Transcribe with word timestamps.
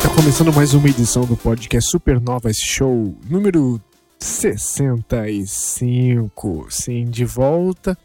Está 0.00 0.08
começando 0.14 0.50
mais 0.50 0.72
uma 0.72 0.88
edição 0.88 1.26
do 1.26 1.36
podcast 1.36 1.90
Supernovas 1.90 2.56
Show, 2.56 3.14
número 3.28 3.78
65. 4.18 6.68
Sim, 6.70 7.04
de 7.04 7.26
volta. 7.26 7.98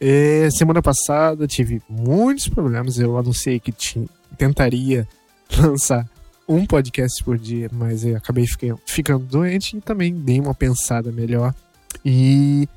É, 0.00 0.48
semana 0.52 0.80
passada 0.80 1.48
tive 1.48 1.82
muitos 1.88 2.46
problemas. 2.46 2.96
Eu 2.96 3.18
anunciei 3.18 3.58
que 3.58 3.74
tentaria 4.38 5.08
lançar 5.58 6.08
um 6.48 6.64
podcast 6.64 7.24
por 7.24 7.36
dia, 7.36 7.68
mas 7.72 8.04
eu 8.04 8.16
acabei 8.16 8.46
ficando, 8.46 8.78
ficando 8.86 9.26
doente 9.26 9.76
e 9.76 9.80
também 9.80 10.14
dei 10.14 10.38
uma 10.38 10.54
pensada 10.54 11.10
melhor. 11.10 11.52
E 12.04 12.68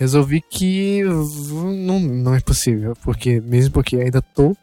resolvi 0.00 0.40
que 0.40 1.04
não, 1.04 2.00
não 2.00 2.34
é 2.34 2.40
possível, 2.40 2.96
porque 3.04 3.40
mesmo 3.40 3.72
porque 3.72 3.94
ainda 3.94 4.20
tô 4.20 4.56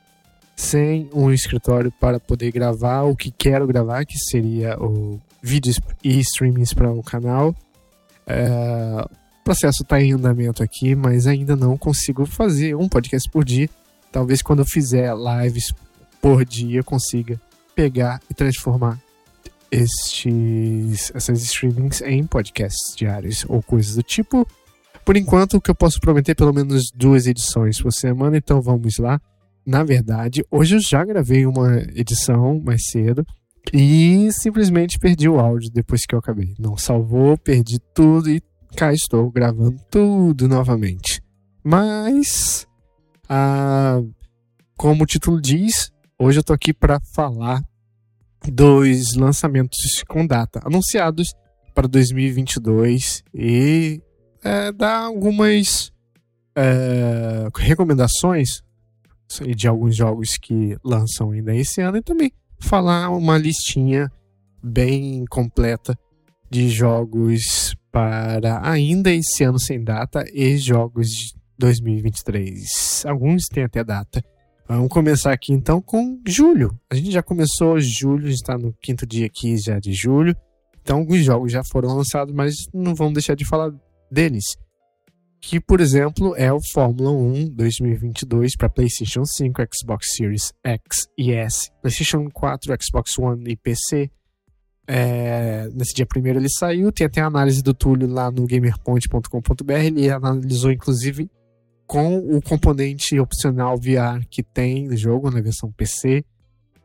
sem 0.58 1.08
um 1.14 1.32
escritório 1.32 1.92
para 1.92 2.20
poder 2.20 2.52
gravar 2.52 3.04
o 3.04 3.16
que 3.16 3.30
quero 3.30 3.68
gravar, 3.68 4.04
que 4.06 4.18
seria 4.18 4.76
o 4.80 5.22
vídeos 5.42 5.80
e 6.04 6.20
streamings 6.20 6.74
para 6.74 6.92
o 6.92 7.04
canal. 7.04 7.56
É, 8.26 9.06
o 9.40 9.44
processo 9.44 9.84
está 9.84 10.02
em 10.02 10.14
andamento 10.14 10.64
aqui, 10.64 10.96
mas 10.96 11.28
ainda 11.28 11.56
não 11.56 11.78
consigo 11.78 12.26
fazer 12.26 12.76
um 12.76 12.90
podcast 12.90 13.30
por 13.30 13.46
dia. 13.46 13.70
Talvez 14.12 14.42
quando 14.42 14.60
eu 14.60 14.66
fizer 14.66 15.14
lives 15.16 15.72
por 16.20 16.44
dia 16.44 16.80
eu 16.80 16.84
consiga 16.84 17.40
pegar 17.76 18.20
e 18.30 18.34
transformar 18.34 19.00
estes, 19.72 21.12
essas 21.14 21.44
streamings 21.44 22.02
em 22.02 22.26
podcasts 22.26 22.96
diários 22.96 23.46
ou 23.48 23.62
coisas 23.62 23.96
do 23.96 24.02
tipo. 24.02 24.48
Por 25.06 25.16
enquanto, 25.16 25.58
o 25.58 25.62
que 25.62 25.70
eu 25.70 25.76
posso 25.76 26.02
prometer 26.02 26.32
é 26.32 26.36
pelo 26.36 26.52
menos 26.52 26.92
duas 26.94 27.28
edições 27.28 27.80
por 27.80 27.94
semana, 27.94 28.38
então 28.38 28.60
vamos 28.60 28.98
lá. 28.98 29.22
Na 29.68 29.84
verdade, 29.84 30.46
hoje 30.50 30.78
eu 30.78 30.80
já 30.80 31.04
gravei 31.04 31.46
uma 31.46 31.76
edição 31.94 32.58
mais 32.64 32.84
cedo 32.90 33.26
e 33.74 34.32
simplesmente 34.32 34.98
perdi 34.98 35.28
o 35.28 35.42
áudio 35.42 35.70
depois 35.70 36.06
que 36.06 36.16
eu 36.16 36.20
acabei. 36.20 36.54
Não 36.58 36.78
salvou, 36.78 37.38
perdi 37.38 37.78
tudo 37.94 38.30
e 38.30 38.42
cá 38.78 38.94
estou 38.94 39.30
gravando 39.30 39.78
tudo 39.92 40.48
novamente. 40.48 41.22
Mas, 41.62 42.66
ah, 43.28 44.02
como 44.78 45.04
o 45.04 45.06
título 45.06 45.42
diz, 45.42 45.92
hoje 46.18 46.40
eu 46.40 46.44
tô 46.44 46.54
aqui 46.54 46.74
para 46.74 47.02
falar 47.14 47.62
dos 48.48 49.16
lançamentos 49.18 50.02
com 50.08 50.26
data 50.26 50.62
anunciados 50.64 51.34
para 51.76 51.90
2022 51.90 53.22
e 53.34 54.02
é, 54.42 54.72
dar 54.72 55.00
algumas 55.00 55.92
é, 56.56 57.50
recomendações 57.54 58.66
de 59.56 59.68
alguns 59.68 59.96
jogos 59.96 60.38
que 60.42 60.78
lançam 60.84 61.32
ainda 61.32 61.56
esse 61.56 61.82
ano 61.82 61.98
e 61.98 62.02
também 62.02 62.32
falar 62.60 63.10
uma 63.10 63.38
listinha 63.38 64.12
bem 64.64 65.26
completa 65.30 65.98
de 66.50 66.70
jogos 66.70 67.76
para 67.92 68.62
ainda 68.68 69.12
esse 69.12 69.44
ano 69.44 69.60
sem 69.60 69.84
data 69.84 70.24
e 70.34 70.58
jogos 70.58 71.08
de 71.08 71.34
2023. 71.58 73.06
Alguns 73.06 73.46
têm 73.46 73.64
até 73.64 73.84
data. 73.84 74.24
Vamos 74.68 74.90
começar 74.90 75.32
aqui 75.32 75.54
então 75.54 75.82
com 75.82 76.20
julho. 76.28 76.78
A 76.90 76.96
gente 76.96 77.12
já 77.12 77.24
começou 77.24 77.80
julho, 77.80 78.28
está 78.28 78.58
no 78.58 78.74
quinto 78.82 79.06
dia 79.06 79.26
aqui 79.26 79.58
já 79.58 79.80
de 79.80 79.94
julho. 79.94 80.36
Então 80.82 81.00
alguns 81.00 81.24
jogos 81.24 81.52
já 81.52 81.62
foram 81.72 81.96
lançados, 81.96 82.34
mas 82.34 82.54
não 82.74 82.94
vamos 82.94 83.14
deixar 83.14 83.36
de 83.36 83.46
falar 83.46 83.72
deles. 84.12 84.44
Que, 85.40 85.60
por 85.60 85.80
exemplo, 85.80 86.36
é 86.36 86.52
o 86.52 86.60
Fórmula 86.74 87.12
1 87.12 87.50
2022 87.50 88.56
para 88.58 88.70
PlayStation 88.70 89.24
5, 89.24 89.62
Xbox 89.74 90.08
Series 90.16 90.52
X 90.64 91.08
e 91.18 91.32
S, 91.32 91.72
PlayStation 91.82 92.30
4, 92.30 92.76
Xbox 92.82 93.18
One 93.18 93.44
e 93.52 93.56
PC. 93.56 94.10
É, 94.90 95.70
nesse 95.74 95.94
dia 95.94 96.06
primeiro 96.06 96.40
ele 96.40 96.50
saiu, 96.50 96.92
tem 96.94 97.06
até 97.06 97.22
a 97.22 97.28
análise 97.28 97.62
do 97.62 97.74
Túlio 97.74 98.08
lá 98.08 98.32
no 98.32 98.48
gamerpoint.com.br. 98.48 99.74
Ele 99.74 100.10
analisou, 100.10 100.72
inclusive, 100.72 101.30
com 101.86 102.18
o 102.18 102.42
componente 102.42 103.20
opcional 103.20 103.78
VR 103.78 104.26
que 104.30 104.44
tem 104.44 104.88
no 104.88 104.98
jogo, 104.98 105.32
na 105.32 105.42
versão 105.42 105.72
PC. 105.72 106.26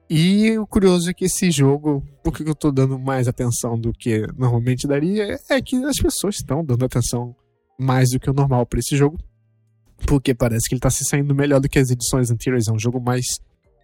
E 0.09 0.59
o 0.59 0.67
curioso 0.67 1.09
é 1.09 1.15
que 1.15 1.25
esse 1.25 1.51
jogo, 1.51 2.07
por 2.23 2.33
que 2.33 2.43
eu 2.43 2.53
estou 2.53 2.71
dando 2.71 2.99
mais 2.99 3.27
atenção 3.27 3.79
do 3.79 3.93
que 3.93 4.27
normalmente 4.37 4.87
daria, 4.87 5.39
é 5.49 5.63
que 5.63 5.77
as 5.85 5.97
pessoas 5.97 6.37
estão 6.37 6.65
dando 6.65 6.85
atenção 6.85 7.35
mais 7.83 8.11
do 8.11 8.21
que 8.21 8.31
o 8.31 8.35
normal 8.35 8.65
para 8.67 8.79
esse 8.79 8.97
jogo. 8.97 9.19
Porque 10.07 10.35
parece 10.35 10.69
que 10.69 10.75
ele 10.75 10.79
está 10.79 10.91
se 10.91 11.05
saindo 11.05 11.35
melhor 11.35 11.61
do 11.61 11.69
que 11.69 11.79
as 11.79 11.91
edições 11.91 12.31
anteriores. 12.31 12.69
É 12.69 12.73
um 12.73 12.79
jogo 12.79 13.01
mais 13.01 13.25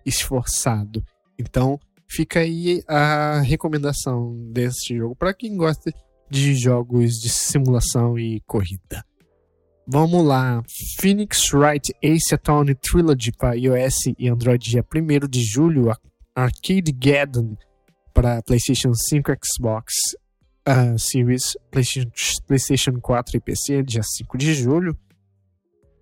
esforçado. 0.04 1.04
Então, 1.38 1.78
fica 2.08 2.41
aí 2.41 2.82
a 2.88 3.41
recomendação 3.41 4.34
desse 4.50 4.97
jogo 4.97 5.14
para 5.14 5.34
quem 5.34 5.56
gosta 5.56 5.92
de 6.31 6.54
jogos 6.54 7.12
de 7.14 7.28
simulação 7.28 8.19
e 8.19 8.41
corrida. 8.47 9.04
Vamos 9.87 10.25
lá. 10.25 10.62
Phoenix 11.00 11.53
Wright 11.53 11.94
Ace 12.03 12.34
Attorney 12.34 12.75
Trilogy 12.75 13.32
para 13.32 13.56
iOS 13.56 14.12
e 14.19 14.28
Android 14.28 14.62
dia 14.70 14.84
1 14.94 15.26
de 15.28 15.42
julho. 15.42 15.91
Arcade 16.34 16.92
Gaddon 16.92 17.56
para 18.12 18.42
PlayStation 18.42 18.92
5 18.92 19.32
Xbox 19.42 19.94
uh, 20.68 20.98
Series, 20.98 21.56
PlayStation, 21.70 22.10
PlayStation 22.46 23.00
4 23.00 23.36
e 23.36 23.40
PC, 23.40 23.82
dia 23.82 24.02
5 24.02 24.36
de 24.36 24.54
julho. 24.54 24.96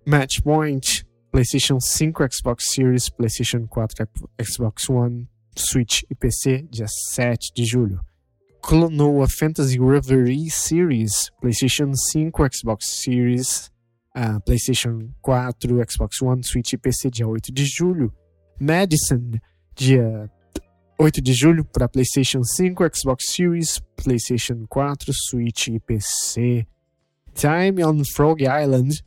Matchpoint, 0.05 1.05
PlayStation 1.31 1.79
5, 1.79 2.27
Xbox 2.29 2.65
Series, 2.73 3.09
PlayStation 3.09 3.67
4, 3.67 4.07
Xbox 4.39 4.89
One, 4.89 5.27
Switch 5.55 6.03
e 6.09 6.15
PC, 6.15 6.67
dia 6.69 6.87
7 6.87 7.53
de 7.55 7.65
julho. 7.65 7.99
Clonoa 8.61 9.27
Fantasy 9.29 9.79
Reverie 9.79 10.49
Series, 10.49 11.29
PlayStation 11.41 11.93
5, 11.93 12.31
Xbox 12.49 12.85
Series, 13.01 13.69
uh, 14.15 14.39
PlayStation 14.45 15.09
4, 15.21 15.85
Xbox 15.85 16.21
One, 16.21 16.43
Switch 16.43 16.73
e 16.73 16.77
PC, 16.77 17.09
dia 17.09 17.27
8 17.27 17.51
de 17.53 17.65
julho. 17.65 18.13
Madison, 18.59 19.31
dia 19.75 20.29
8 20.99 21.21
de 21.21 21.31
julho 21.31 21.63
para 21.63 21.87
PlayStation 21.87 22.43
5, 22.43 22.83
Xbox 22.91 23.25
Series, 23.27 23.79
PlayStation 23.95 24.65
4, 24.67 25.13
Switch 25.13 25.67
e 25.67 25.79
PC. 25.79 26.65
Time 27.35 27.85
on 27.85 28.01
Frog 28.15 28.41
Island, 28.41 29.03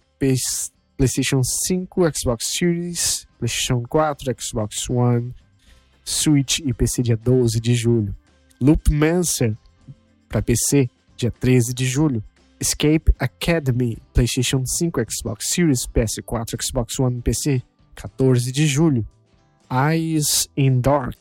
PlayStation 0.96 1.42
5, 1.42 1.88
Xbox 2.12 2.44
Series, 2.44 3.26
PlayStation 3.40 3.82
4, 3.88 4.32
Xbox 4.38 4.88
One, 4.88 5.34
Switch 6.04 6.60
e 6.60 6.72
PC 6.72 7.02
dia 7.02 7.16
12 7.16 7.60
de 7.60 7.74
julho. 7.74 8.14
Loop 8.60 8.88
Mancer 8.88 9.58
para 10.28 10.40
PC, 10.40 10.88
dia 11.16 11.32
13 11.32 11.74
de 11.74 11.84
julho. 11.84 12.22
Escape 12.60 13.12
Academy, 13.18 13.98
PlayStation 14.14 14.64
5, 14.64 15.00
Xbox 15.10 15.48
Series, 15.48 15.88
PS4, 15.88 16.56
Xbox 16.62 17.00
One, 17.00 17.20
PC, 17.20 17.64
14 17.96 18.52
de 18.52 18.64
julho. 18.64 19.04
Eyes 19.68 20.48
in 20.56 20.80
Dark, 20.80 21.16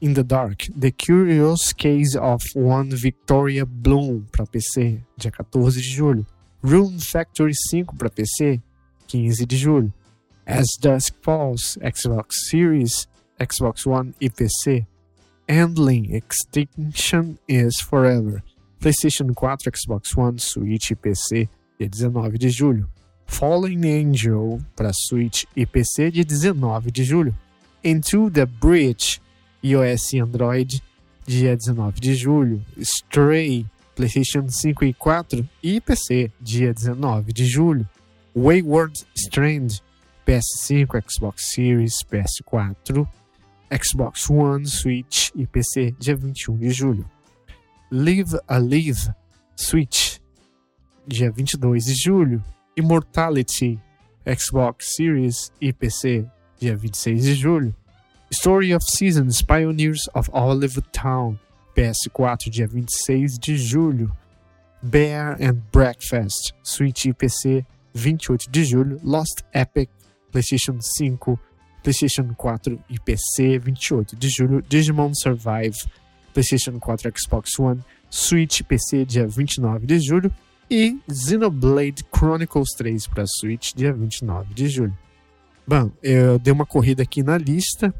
in 0.00 0.14
the 0.14 0.22
Dark, 0.22 0.66
The 0.76 0.90
Curious 0.90 1.72
Case 1.72 2.14
of 2.16 2.42
One 2.54 2.90
Victoria 2.90 3.66
Bloom 3.66 4.26
para 4.30 4.46
PC, 4.46 5.00
dia 5.16 5.30
14 5.30 5.80
de 5.80 5.88
julho. 5.88 6.26
Rune 6.62 7.00
Factory 7.00 7.54
5 7.54 7.96
para 7.96 8.10
PC, 8.10 8.60
15 9.06 9.46
de 9.46 9.56
julho. 9.56 9.92
As 10.46 10.66
Dusk 10.80 11.14
Falls, 11.22 11.78
Xbox 11.82 12.34
Series, 12.48 13.06
Xbox 13.38 13.86
One 13.86 14.14
e 14.20 14.30
PC. 14.30 14.86
Handling 15.48 16.14
Extinction 16.14 17.38
is 17.48 17.80
Forever, 17.80 18.42
PlayStation 18.80 19.34
4, 19.34 19.72
Xbox 19.72 20.16
One, 20.16 20.38
Switch 20.38 20.90
e 20.90 20.94
PC, 20.94 21.48
dia 21.78 21.88
19 21.88 22.38
de 22.38 22.50
julho. 22.50 22.88
Fallen 23.26 23.84
Angel 23.84 24.60
para 24.76 24.92
Switch 24.92 25.44
e 25.56 25.66
PC, 25.66 26.10
dia 26.10 26.24
19 26.24 26.90
de 26.90 27.02
julho. 27.02 27.34
Into 27.82 28.30
the 28.30 28.46
Breach 28.46 29.20
iOS 29.62 30.12
e 30.12 30.20
Android, 30.20 30.82
dia 31.26 31.56
19 31.56 32.00
de 32.00 32.14
julho. 32.14 32.64
Stray, 32.76 33.66
PlayStation 33.94 34.48
5 34.48 34.84
e 34.84 34.94
4 34.94 35.48
e 35.62 35.80
PC, 35.80 36.30
dia 36.40 36.72
19 36.72 37.32
de 37.32 37.44
julho. 37.44 37.88
Wayward 38.36 38.94
Strand, 39.16 39.80
PS5, 40.26 41.02
Xbox 41.10 41.50
Series, 41.52 41.94
PS4, 42.04 43.06
Xbox 43.70 44.30
One, 44.30 44.66
Switch 44.66 45.30
e 45.34 45.46
PC, 45.46 45.94
dia 45.98 46.14
21 46.14 46.56
de 46.56 46.70
julho. 46.70 47.10
Live 47.90 48.38
a 48.46 48.58
Live, 48.58 49.10
Switch, 49.56 50.20
dia 51.06 51.30
22 51.30 51.86
de 51.86 51.94
julho. 51.94 52.44
Immortality, 52.76 53.80
Xbox 54.24 54.94
Series 54.94 55.50
e 55.60 55.72
PC, 55.72 56.24
dia 56.60 56.76
26 56.76 57.24
de 57.24 57.34
julho. 57.34 57.74
Story 58.30 58.74
of 58.74 58.84
Seasons 58.84 59.40
Pioneers 59.40 60.06
of 60.14 60.28
Olive 60.34 60.82
Town, 60.92 61.38
PS4, 61.74 62.50
dia 62.50 62.68
26 62.68 63.38
de 63.38 63.56
julho. 63.56 64.10
Bear 64.82 65.36
and 65.40 65.62
Breakfast, 65.72 66.52
Switch 66.62 67.06
e 67.06 67.14
PC, 67.14 67.64
28 67.94 68.50
de 68.50 68.64
julho. 68.64 69.00
Lost 69.02 69.42
Epic, 69.54 69.88
PlayStation 70.30 70.78
5, 70.78 71.38
PlayStation 71.82 72.34
4 72.34 72.78
e 72.90 73.00
PC, 73.00 73.58
28 73.58 74.14
de 74.14 74.28
julho. 74.28 74.62
Digimon 74.62 75.12
Survive, 75.14 75.76
PlayStation 76.34 76.78
4 76.78 77.10
Xbox 77.16 77.58
One, 77.58 77.82
Switch 78.10 78.62
PC, 78.62 79.06
dia 79.06 79.26
29 79.26 79.86
de 79.86 79.98
julho. 80.00 80.30
E 80.70 80.98
Xenoblade 81.10 82.04
Chronicles 82.14 82.68
3 82.76 83.06
para 83.06 83.24
Switch, 83.26 83.72
dia 83.74 83.90
29 83.90 84.52
de 84.52 84.68
julho. 84.68 84.96
Bom, 85.66 85.90
eu 86.02 86.38
dei 86.38 86.52
uma 86.52 86.66
corrida 86.66 87.02
aqui 87.02 87.22
na 87.22 87.38
lista, 87.38 87.92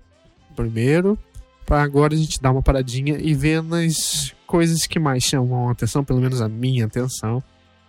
primeiro, 0.62 1.18
para 1.64 1.82
agora 1.82 2.14
a 2.14 2.16
gente 2.16 2.40
dar 2.40 2.50
uma 2.50 2.62
paradinha 2.62 3.16
e 3.18 3.34
ver 3.34 3.62
nas 3.62 4.34
coisas 4.46 4.86
que 4.86 4.98
mais 4.98 5.22
chamam 5.22 5.68
a 5.68 5.72
atenção, 5.72 6.02
pelo 6.02 6.20
menos 6.20 6.40
a 6.40 6.48
minha 6.48 6.86
atenção. 6.86 7.42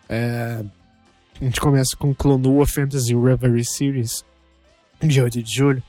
É, 0.07 0.63
a 1.39 1.43
gente 1.43 1.59
começa 1.59 1.95
com 1.97 2.13
Clonoa 2.13 2.67
Fantasy 2.67 3.15
Reverie 3.15 3.65
Series, 3.65 4.23
dia 5.01 5.23
8 5.23 5.41
de 5.41 5.55
julho. 5.55 5.83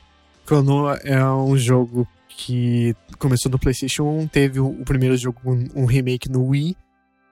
Clonoa 0.46 0.94
é 1.04 1.22
um 1.24 1.56
jogo 1.56 2.08
que 2.28 2.94
começou 3.18 3.50
no 3.50 3.58
PlayStation 3.58 4.04
1, 4.04 4.28
teve 4.28 4.60
o, 4.60 4.72
primeiro 4.84 5.16
jogo, 5.16 5.38
um, 5.44 5.84
remake 5.84 6.30
no 6.30 6.46
Wii, 6.46 6.76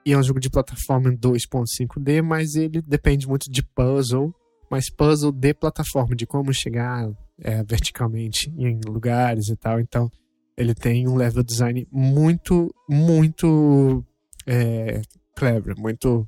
e 0.05 0.13
é 0.13 0.17
um 0.17 0.23
jogo 0.23 0.39
de 0.39 0.49
plataforma 0.49 1.11
2.5D, 1.11 2.21
mas 2.21 2.55
ele 2.55 2.81
depende 2.81 3.27
muito 3.27 3.49
de 3.49 3.63
puzzle, 3.63 4.33
mas 4.69 4.89
puzzle 4.89 5.31
de 5.31 5.53
plataforma, 5.53 6.15
de 6.15 6.27
como 6.27 6.53
chegar 6.53 7.09
é, 7.41 7.63
verticalmente 7.63 8.51
em 8.57 8.79
lugares 8.85 9.49
e 9.49 9.55
tal. 9.55 9.79
Então, 9.79 10.09
ele 10.57 10.73
tem 10.73 11.07
um 11.07 11.15
level 11.15 11.43
design 11.43 11.87
muito, 11.91 12.73
muito 12.89 14.03
é, 14.45 15.01
clever, 15.35 15.75
muito 15.77 16.27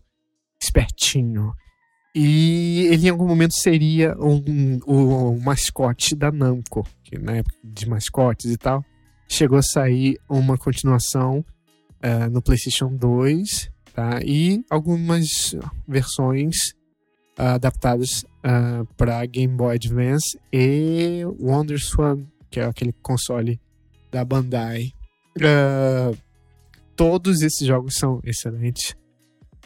espertinho. 0.62 1.52
E 2.14 2.88
ele 2.90 3.08
em 3.08 3.10
algum 3.10 3.28
momento 3.28 3.54
seria 3.54 4.16
um, 4.18 4.80
um, 4.88 5.28
um, 5.30 5.40
mascote 5.40 6.16
da 6.16 6.32
Namco, 6.32 6.86
que 7.04 7.18
na 7.18 7.38
época 7.38 7.56
de 7.64 7.88
mascotes 7.88 8.52
e 8.52 8.58
tal, 8.58 8.84
chegou 9.30 9.58
a 9.58 9.64
sair 9.64 10.18
uma 10.30 10.58
continuação 10.58 11.40
uh, 11.40 12.30
no 12.30 12.42
PlayStation 12.42 12.94
2, 12.94 13.72
tá? 13.94 14.20
E 14.26 14.62
algumas 14.70 15.56
versões 15.88 16.74
uh, 17.40 17.56
adaptadas 17.56 18.24
uh, 18.46 18.86
para 18.98 19.26
Game 19.26 19.56
Boy 19.56 19.76
Advance 19.76 20.40
e 20.52 21.24
WonderSwan, 21.40 22.26
que 22.50 22.60
é 22.60 22.66
aquele 22.66 22.94
console 22.94 23.60
da 24.12 24.26
Bandai. 24.26 24.92
todos 26.96 27.42
esses 27.42 27.66
jogos 27.66 27.96
são 27.96 28.20
excelentes. 28.24 28.96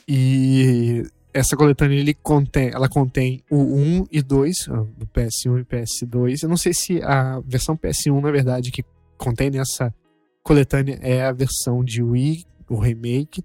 E 0.07 1.03
essa 1.35 1.57
coletânea 1.57 1.99
ele 1.99 2.13
contém, 2.13 2.69
ela 2.73 2.87
contém 2.87 3.43
o 3.51 3.57
1 3.57 4.05
e 4.09 4.21
2, 4.21 4.55
ah, 4.69 4.85
do 4.97 5.05
PS1 5.07 5.59
e 5.59 5.65
PS2. 5.65 6.43
Eu 6.43 6.49
não 6.49 6.55
sei 6.55 6.73
se 6.73 7.03
a 7.03 7.41
versão 7.41 7.75
PS1, 7.75 8.21
na 8.21 8.31
verdade, 8.31 8.71
que 8.71 8.85
contém 9.17 9.49
nessa 9.49 9.93
coletânea 10.41 10.97
é 11.01 11.25
a 11.25 11.33
versão 11.33 11.83
de 11.83 12.01
Wii, 12.01 12.45
o 12.69 12.79
remake. 12.79 13.43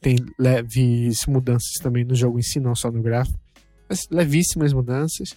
Tem 0.00 0.16
leves 0.38 1.26
mudanças 1.26 1.72
também 1.82 2.04
no 2.04 2.14
jogo 2.14 2.38
em 2.38 2.42
si, 2.42 2.60
não 2.60 2.76
só 2.76 2.92
no 2.92 3.02
gráfico. 3.02 3.41
Mas 3.92 4.08
levíssimas 4.10 4.72
mudanças. 4.72 5.34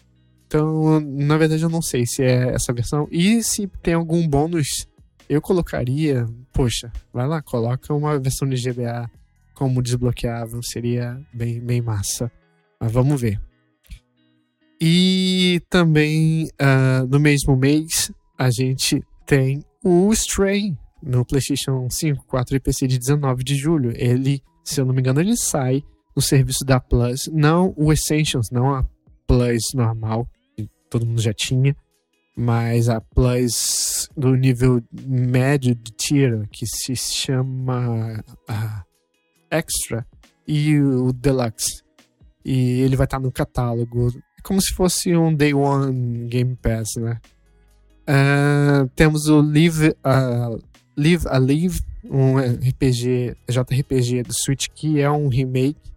Então, 0.48 1.02
na 1.02 1.38
verdade, 1.38 1.62
eu 1.62 1.70
não 1.70 1.82
sei 1.82 2.06
se 2.06 2.24
é 2.24 2.54
essa 2.54 2.72
versão. 2.72 3.06
E 3.12 3.44
se 3.44 3.68
tem 3.84 3.94
algum 3.94 4.26
bônus, 4.26 4.88
eu 5.28 5.42
colocaria. 5.42 6.26
Poxa, 6.54 6.90
vai 7.14 7.28
lá, 7.28 7.42
coloca 7.42 7.94
uma 7.94 8.18
versão 8.18 8.48
de 8.48 8.56
GBA 8.56 9.12
como 9.54 9.82
desbloqueável, 9.82 10.62
seria 10.64 11.20
bem, 11.34 11.60
bem 11.60 11.82
massa. 11.82 12.32
Mas 12.80 12.94
vamos 12.94 13.20
ver. 13.20 13.42
E 14.80 15.62
também 15.70 16.48
uh, 16.54 17.06
no 17.10 17.20
mesmo 17.20 17.58
mês 17.58 18.10
a 18.38 18.50
gente 18.50 19.04
tem 19.26 19.66
o 19.84 20.14
Stray 20.14 20.78
no 21.04 21.26
PlayStation 21.26 21.90
5, 21.90 22.26
4 22.26 22.56
e 22.56 22.60
PC 22.62 22.88
de 22.88 23.00
19 23.00 23.44
de 23.44 23.56
julho. 23.56 23.92
Ele, 23.96 24.42
se 24.64 24.80
eu 24.80 24.86
não 24.86 24.94
me 24.94 25.02
engano, 25.02 25.20
ele 25.20 25.36
sai 25.36 25.84
no 26.16 26.22
serviço 26.22 26.64
da 26.64 26.80
Plus, 26.80 27.28
não 27.32 27.74
o 27.76 27.92
Essentials, 27.92 28.50
não 28.52 28.74
a 28.74 28.86
Plus 29.28 29.74
normal, 29.74 30.28
que 30.56 30.70
todo 30.90 31.06
mundo 31.06 31.22
já 31.22 31.34
tinha, 31.34 31.76
mas 32.36 32.90
a 32.90 33.02
Plus 33.02 34.10
do 34.16 34.36
nível 34.36 34.82
médio 34.92 35.76
de 35.76 35.92
tiro, 35.92 36.48
que 36.52 36.66
se 36.66 36.96
chama. 36.96 38.24
Uh, 38.50 38.86
Extra 39.50 40.06
e 40.48 40.80
o 40.80 41.12
Deluxe. 41.14 41.84
E 42.44 42.82
ele 42.82 42.96
vai 42.96 43.06
estar 43.06 43.20
no 43.20 43.32
catálogo. 43.32 44.12
Como 44.44 44.62
se 44.62 44.74
fosse 44.74 45.16
um 45.16 45.34
Day 45.34 45.54
One 45.54 46.28
Game 46.28 46.56
Pass, 46.56 46.90
né? 46.98 47.20
Uh, 48.08 48.88
temos 48.96 49.28
o 49.28 49.42
Live, 49.42 49.90
uh, 49.90 50.62
Live 50.96 51.28
a 51.28 51.40
Live, 51.40 51.82
um 52.04 52.38
RPG, 52.38 53.36
JRPG 53.50 54.24
do 54.24 54.34
Switch 54.34 54.68
que 54.76 55.00
é 55.00 55.10
um 55.10 55.28
remake. 55.28 55.95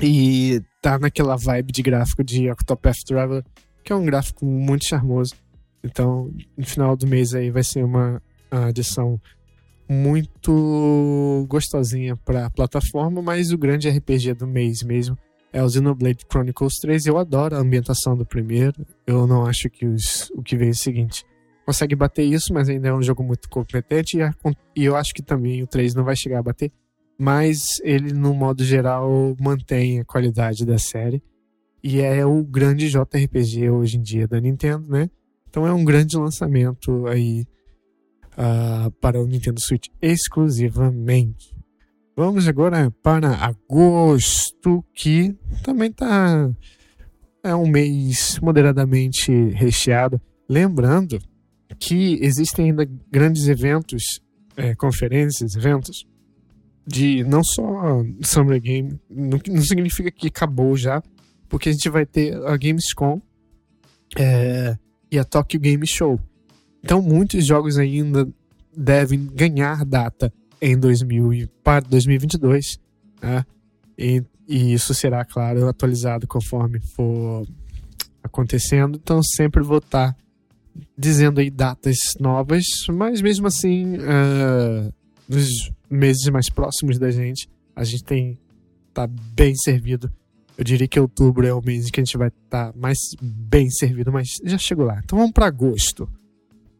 E 0.00 0.60
tá 0.80 0.98
naquela 0.98 1.36
vibe 1.36 1.72
de 1.72 1.82
gráfico 1.82 2.24
de 2.24 2.50
Octopath 2.50 2.96
Traveler, 3.06 3.44
que 3.84 3.92
é 3.92 3.96
um 3.96 4.04
gráfico 4.04 4.44
muito 4.44 4.86
charmoso. 4.86 5.34
Então, 5.82 6.30
no 6.56 6.66
final 6.66 6.96
do 6.96 7.06
mês 7.06 7.34
aí 7.34 7.50
vai 7.50 7.62
ser 7.62 7.84
uma 7.84 8.20
adição 8.50 9.20
muito 9.88 11.46
gostosinha 11.48 12.16
para 12.16 12.50
plataforma, 12.50 13.22
mas 13.22 13.52
o 13.52 13.58
grande 13.58 13.88
RPG 13.88 14.34
do 14.34 14.46
mês 14.46 14.82
mesmo 14.82 15.16
é 15.52 15.62
o 15.62 15.68
Xenoblade 15.68 16.24
Chronicles 16.30 16.74
3. 16.80 17.06
Eu 17.06 17.18
adoro 17.18 17.56
a 17.56 17.60
ambientação 17.60 18.16
do 18.16 18.26
primeiro. 18.26 18.84
Eu 19.06 19.26
não 19.26 19.46
acho 19.46 19.70
que 19.70 19.86
os, 19.86 20.28
o 20.34 20.42
que 20.42 20.56
vem 20.56 20.68
é 20.68 20.72
o 20.72 20.74
seguinte 20.74 21.24
consegue 21.66 21.96
bater 21.96 22.22
isso, 22.22 22.54
mas 22.54 22.68
ainda 22.68 22.88
é 22.88 22.94
um 22.94 23.02
jogo 23.02 23.24
muito 23.24 23.48
competente 23.50 24.22
a, 24.22 24.32
e 24.74 24.84
eu 24.84 24.94
acho 24.94 25.12
que 25.12 25.20
também 25.20 25.64
o 25.64 25.66
3 25.66 25.96
não 25.96 26.04
vai 26.04 26.14
chegar 26.14 26.38
a 26.38 26.42
bater. 26.42 26.70
Mas 27.18 27.64
ele, 27.82 28.12
no 28.12 28.34
modo 28.34 28.62
geral, 28.64 29.34
mantém 29.40 30.00
a 30.00 30.04
qualidade 30.04 30.66
da 30.66 30.78
série. 30.78 31.22
E 31.82 32.00
é 32.00 32.26
o 32.26 32.44
grande 32.44 32.88
JRPG 32.88 33.70
hoje 33.70 33.96
em 33.96 34.02
dia 34.02 34.26
da 34.26 34.40
Nintendo, 34.40 34.88
né? 34.88 35.08
Então 35.48 35.66
é 35.66 35.72
um 35.72 35.84
grande 35.84 36.16
lançamento 36.16 37.06
aí 37.06 37.46
uh, 38.32 38.90
para 39.00 39.20
o 39.20 39.26
Nintendo 39.26 39.60
Switch 39.60 39.86
exclusivamente. 40.02 41.56
Vamos 42.16 42.48
agora 42.48 42.90
para 43.02 43.36
agosto, 43.36 44.84
que 44.94 45.34
também 45.62 45.92
tá 45.92 46.50
é 47.42 47.54
um 47.54 47.68
mês 47.68 48.40
moderadamente 48.42 49.30
recheado. 49.50 50.20
Lembrando 50.48 51.18
que 51.78 52.18
existem 52.20 52.66
ainda 52.66 52.88
grandes 53.10 53.46
eventos, 53.46 54.20
é, 54.56 54.74
conferências, 54.74 55.54
eventos 55.54 56.04
de 56.86 57.24
não 57.24 57.42
só 57.42 58.04
Summer 58.22 58.60
Game, 58.60 59.00
não, 59.10 59.38
não, 59.48 59.62
significa 59.62 60.10
que 60.10 60.28
acabou 60.28 60.76
já, 60.76 61.02
porque 61.48 61.68
a 61.68 61.72
gente 61.72 61.88
vai 61.88 62.06
ter 62.06 62.36
a 62.46 62.56
Gamescom 62.56 63.20
é, 64.16 64.76
e 65.10 65.18
a 65.18 65.24
Tokyo 65.24 65.58
Game 65.58 65.86
Show. 65.86 66.20
Então, 66.84 67.02
muitos 67.02 67.44
jogos 67.44 67.78
ainda 67.78 68.28
devem 68.76 69.26
ganhar 69.26 69.84
data 69.84 70.32
em 70.60 70.78
2000 70.78 71.48
para 71.64 71.84
2022, 71.86 72.78
né? 73.20 73.44
E, 73.98 74.22
e 74.46 74.72
isso 74.72 74.94
será, 74.94 75.24
claro, 75.24 75.66
atualizado 75.68 76.26
conforme 76.26 76.78
for 76.80 77.46
acontecendo. 78.22 79.00
Então, 79.02 79.20
sempre 79.22 79.62
vou 79.62 79.78
estar 79.78 80.12
tá 80.12 80.16
dizendo 80.96 81.40
aí 81.40 81.50
datas 81.50 81.96
novas, 82.20 82.64
mas 82.92 83.20
mesmo 83.20 83.46
assim, 83.46 83.96
uh, 83.96 84.92
nos 85.28 85.48
meses 85.90 86.28
mais 86.30 86.48
próximos 86.48 86.98
da 86.98 87.10
gente, 87.10 87.48
a 87.74 87.84
gente 87.84 88.04
tem 88.04 88.38
tá 88.92 89.06
bem 89.06 89.54
servido. 89.54 90.10
Eu 90.56 90.64
diria 90.64 90.88
que 90.88 90.98
outubro 90.98 91.46
é 91.46 91.52
o 91.52 91.60
mês 91.60 91.90
que 91.90 92.00
a 92.00 92.04
gente 92.04 92.16
vai 92.16 92.28
estar 92.28 92.72
tá 92.72 92.78
mais 92.78 92.96
bem 93.20 93.68
servido, 93.68 94.10
mas 94.10 94.28
já 94.42 94.56
chegou 94.56 94.86
lá. 94.86 95.00
Então 95.04 95.18
vamos 95.18 95.32
para 95.32 95.46
agosto. 95.46 96.08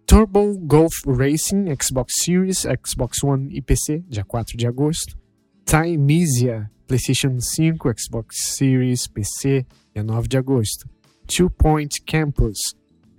Turbo 0.07 0.57
Golf 0.61 0.95
Racing, 1.07 1.67
Xbox 1.81 2.15
Series, 2.25 2.65
Xbox 2.87 3.23
One 3.23 3.55
e 3.55 3.61
PC, 3.61 4.03
dia 4.09 4.25
4 4.25 4.57
de 4.57 4.67
agosto. 4.67 5.19
Timeisia, 5.67 6.71
PlayStation 6.87 7.39
5, 7.39 7.93
Xbox 7.99 8.55
Series, 8.57 9.09
PC, 9.09 9.67
dia 9.93 10.05
9 10.05 10.29
de 10.29 10.39
agosto. 10.39 10.89
Two 11.27 11.51
Point 11.51 12.01
Campus, 12.07 12.57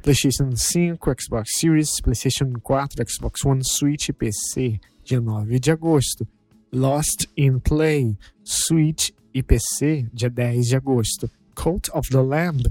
PlayStation 0.01 0.55
5, 0.55 1.13
Xbox 1.21 1.49
Series, 1.59 1.99
PlayStation 2.01 2.53
4, 2.63 3.05
Xbox 3.05 3.45
One, 3.45 3.61
Switch 3.63 4.07
e 4.07 4.13
PC, 4.13 4.79
dia 5.07 5.21
9 5.21 5.59
de 5.59 5.71
agosto. 5.71 6.27
Lost 6.71 7.27
in 7.37 7.59
Play, 7.59 8.17
Switch 8.43 9.13
e 9.33 9.41
PC, 9.41 10.05
dia 10.13 10.29
10 10.29 10.67
de 10.67 10.75
agosto. 10.75 11.29
Cult 11.55 11.89
of 11.93 12.09
the 12.09 12.21
Lamb, 12.21 12.61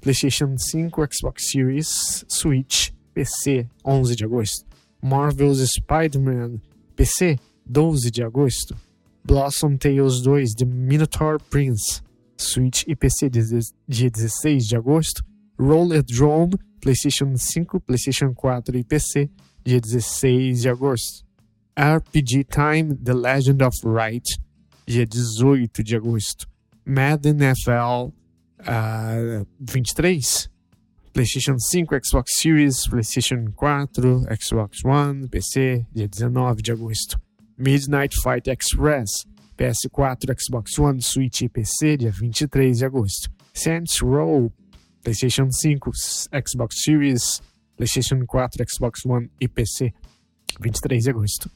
PlayStation 0.00 0.58
5, 0.58 0.90
Xbox 1.06 1.50
Series, 1.50 2.24
Switch 2.28 2.92
PC, 3.14 3.66
11 3.84 4.16
de 4.16 4.24
agosto. 4.24 4.66
Marvel's 5.00 5.60
Spider-Man, 5.60 6.60
PC, 6.96 7.38
12 7.64 8.10
de 8.10 8.22
agosto. 8.22 8.76
Blossom 9.24 9.76
Tales 9.78 10.20
2, 10.20 10.54
The 10.56 10.66
Minotaur 10.66 11.38
Prince, 11.48 12.02
Switch 12.36 12.84
e 12.86 12.94
PC, 12.94 13.30
dia 13.30 14.10
16 14.10 14.66
de 14.66 14.76
agosto. 14.76 15.22
Rollerdrome, 15.58 16.58
PlayStation 16.80 17.34
5, 17.36 17.80
PlayStation 17.80 18.34
4 18.34 18.76
e 18.76 18.84
PC, 18.84 19.30
dia 19.64 19.80
16 19.80 20.62
de 20.62 20.68
agosto. 20.68 21.23
RPG 21.76 22.48
Time 22.48 22.96
The 23.02 23.14
Legend 23.14 23.62
of 23.62 23.74
Right, 23.82 24.24
dia 24.86 25.04
18 25.04 25.82
de 25.82 25.96
agosto. 25.96 26.46
Madden 26.86 27.38
NFL 27.38 28.12
uh, 28.60 29.44
23, 29.58 30.48
PlayStation 31.12 31.58
5, 31.58 31.88
Xbox 32.00 32.30
Series, 32.40 32.86
PlayStation 32.86 33.52
4, 33.56 34.26
Xbox 34.36 34.84
One, 34.84 35.28
PC, 35.28 35.84
dia 35.92 36.06
19 36.06 36.62
de 36.62 36.72
agosto. 36.72 37.20
Midnight 37.56 38.14
Fight 38.22 38.48
Express, 38.48 39.24
PS4, 39.56 40.34
Xbox 40.34 40.78
One, 40.78 41.00
Switch 41.00 41.42
e 41.42 41.48
PC, 41.48 41.96
dia 41.96 42.10
23 42.10 42.78
de 42.78 42.84
agosto. 42.84 43.30
Saints 43.52 44.00
Row, 44.00 44.52
PlayStation 45.02 45.50
5, 45.50 46.28
Xbox 46.32 46.82
Series, 46.84 47.40
PlayStation 47.76 48.24
4, 48.26 48.64
Xbox 48.64 49.04
One 49.06 49.28
e 49.40 49.48
PC, 49.48 49.92
23 50.60 51.04
de 51.04 51.10
agosto. 51.10 51.50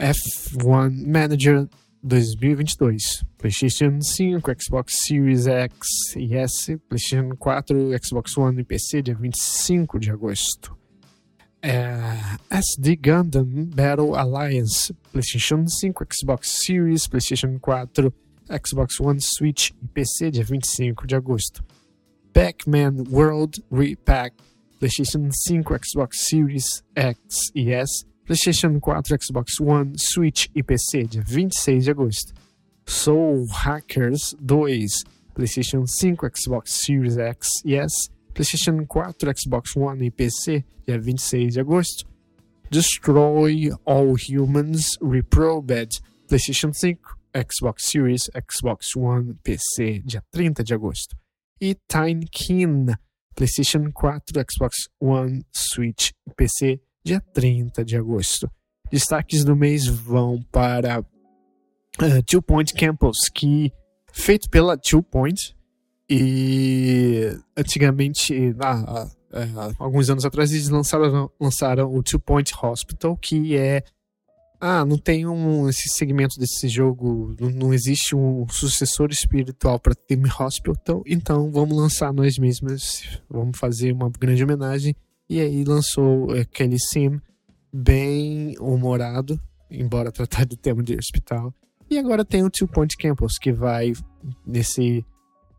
F1 0.00 1.06
Manager 1.06 1.68
2022, 2.02 3.22
PlayStation 3.38 4.02
5, 4.02 4.42
Xbox 4.42 4.92
Series 4.92 5.46
X 5.46 6.16
e 6.16 6.34
S, 6.34 6.70
PlayStation 6.88 7.36
4, 7.36 7.98
Xbox 8.00 8.38
One 8.38 8.62
e 8.62 8.64
PC, 8.64 9.02
dia 9.02 9.14
25 9.14 9.98
de 9.98 10.10
agosto. 10.10 10.74
É, 11.62 12.16
SD 12.50 12.96
Gundam 12.96 13.66
Battle 13.66 14.16
Alliance, 14.16 14.94
PlayStation 15.12 15.66
5, 15.68 16.06
Xbox 16.06 16.64
Series, 16.64 17.06
PlayStation 17.06 17.58
4, 17.60 18.10
Xbox 18.48 18.98
One, 18.98 19.18
Switch 19.20 19.70
e 19.82 19.88
PC, 19.88 20.30
dia 20.30 20.42
25 20.42 21.06
de 21.06 21.14
agosto. 21.14 21.62
Pac-Man 22.32 23.04
World 23.10 23.62
Repack, 23.70 24.34
PlayStation 24.80 25.28
5, 25.30 25.64
Xbox 25.78 26.24
Series 26.30 26.82
X 26.96 27.18
e 27.54 27.70
S, 27.70 28.06
PlayStation 28.30 28.80
4, 28.80 29.18
Xbox 29.18 29.60
One, 29.60 29.94
Switch 29.98 30.48
e 30.54 30.62
PC, 30.62 31.02
dia 31.02 31.20
26 31.20 31.84
de 31.84 31.90
agosto. 31.90 32.32
Soul 32.86 33.44
Hackers 33.50 34.36
2, 34.40 34.86
PlayStation 35.34 35.84
5, 35.84 36.30
Xbox 36.30 36.68
Series 36.68 37.18
X 37.18 37.48
e 37.64 37.74
S, 37.74 37.92
PlayStation 38.32 38.86
4, 38.86 39.34
Xbox 39.34 39.74
One 39.74 40.06
e 40.06 40.12
PC, 40.12 40.64
dia 40.86 40.96
26 40.96 41.54
de 41.54 41.60
agosto. 41.60 42.06
Destroy 42.70 43.70
All 43.84 44.14
Humans 44.14 44.96
Reprobed, 45.02 45.98
PlayStation 46.28 46.72
5, 46.72 47.00
Xbox 47.34 47.80
Series, 47.80 48.30
Xbox 48.32 48.94
One, 48.94 49.34
PC, 49.42 50.04
dia 50.04 50.22
30 50.30 50.62
de 50.62 50.72
agosto. 50.72 51.16
E 51.60 51.74
Tiny 51.88 52.28
Kin, 52.30 52.94
PlayStation 53.34 53.90
4, 53.92 54.44
Xbox 54.44 54.88
One, 55.00 55.42
Switch 55.52 56.12
e 56.28 56.32
PC, 56.32 56.80
dia 57.04 57.20
30 57.32 57.84
de 57.84 57.96
agosto. 57.96 58.50
Destaques 58.90 59.44
do 59.44 59.54
mês 59.54 59.86
vão 59.86 60.42
para 60.50 61.00
uh, 61.00 62.22
Two 62.26 62.42
Point 62.42 62.74
Campus, 62.74 63.28
que 63.34 63.72
feito 64.12 64.48
pela 64.50 64.76
Two 64.76 65.02
Point 65.02 65.56
e 66.08 67.30
antigamente, 67.56 68.34
ah, 68.60 69.08
alguns 69.78 70.10
anos 70.10 70.24
atrás, 70.24 70.50
eles 70.50 70.68
lançaram, 70.68 71.30
lançaram 71.40 71.94
o 71.94 72.02
Two 72.02 72.18
Point 72.18 72.52
Hospital, 72.60 73.16
que 73.16 73.56
é 73.56 73.84
ah, 74.60 74.84
não 74.84 74.98
tem 74.98 75.26
um, 75.26 75.68
esse 75.68 75.88
segmento 75.96 76.38
desse 76.38 76.68
jogo, 76.68 77.34
não, 77.40 77.48
não 77.48 77.74
existe 77.74 78.14
um 78.14 78.46
sucessor 78.48 79.10
espiritual 79.10 79.78
para 79.78 79.94
Team 79.94 80.22
Hospital, 80.38 81.02
então 81.06 81.50
vamos 81.50 81.76
lançar 81.76 82.12
nós 82.12 82.36
mesmos, 82.36 83.20
vamos 83.28 83.58
fazer 83.58 83.92
uma 83.92 84.10
grande 84.10 84.44
homenagem 84.44 84.94
e 85.30 85.40
aí 85.40 85.62
lançou 85.62 86.32
aquele 86.32 86.76
sim 86.76 87.20
bem 87.72 88.56
humorado, 88.58 89.40
embora 89.70 90.10
tratar 90.10 90.44
do 90.44 90.56
tema 90.56 90.82
de 90.82 90.96
hospital. 90.96 91.54
E 91.88 91.96
agora 91.96 92.24
tem 92.24 92.42
o 92.42 92.50
Two 92.50 92.66
Point 92.66 92.96
Campus, 92.96 93.38
que 93.38 93.52
vai 93.52 93.92
nesse 94.44 95.06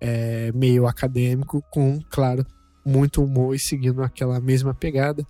é, 0.01 0.51
meio 0.51 0.85
acadêmico, 0.85 1.63
com, 1.71 2.01
claro, 2.09 2.45
muito 2.85 3.23
humor 3.23 3.55
e 3.55 3.59
seguindo 3.59 4.03
aquela 4.03 4.41
mesma 4.41 4.73
pegada. 4.73 5.25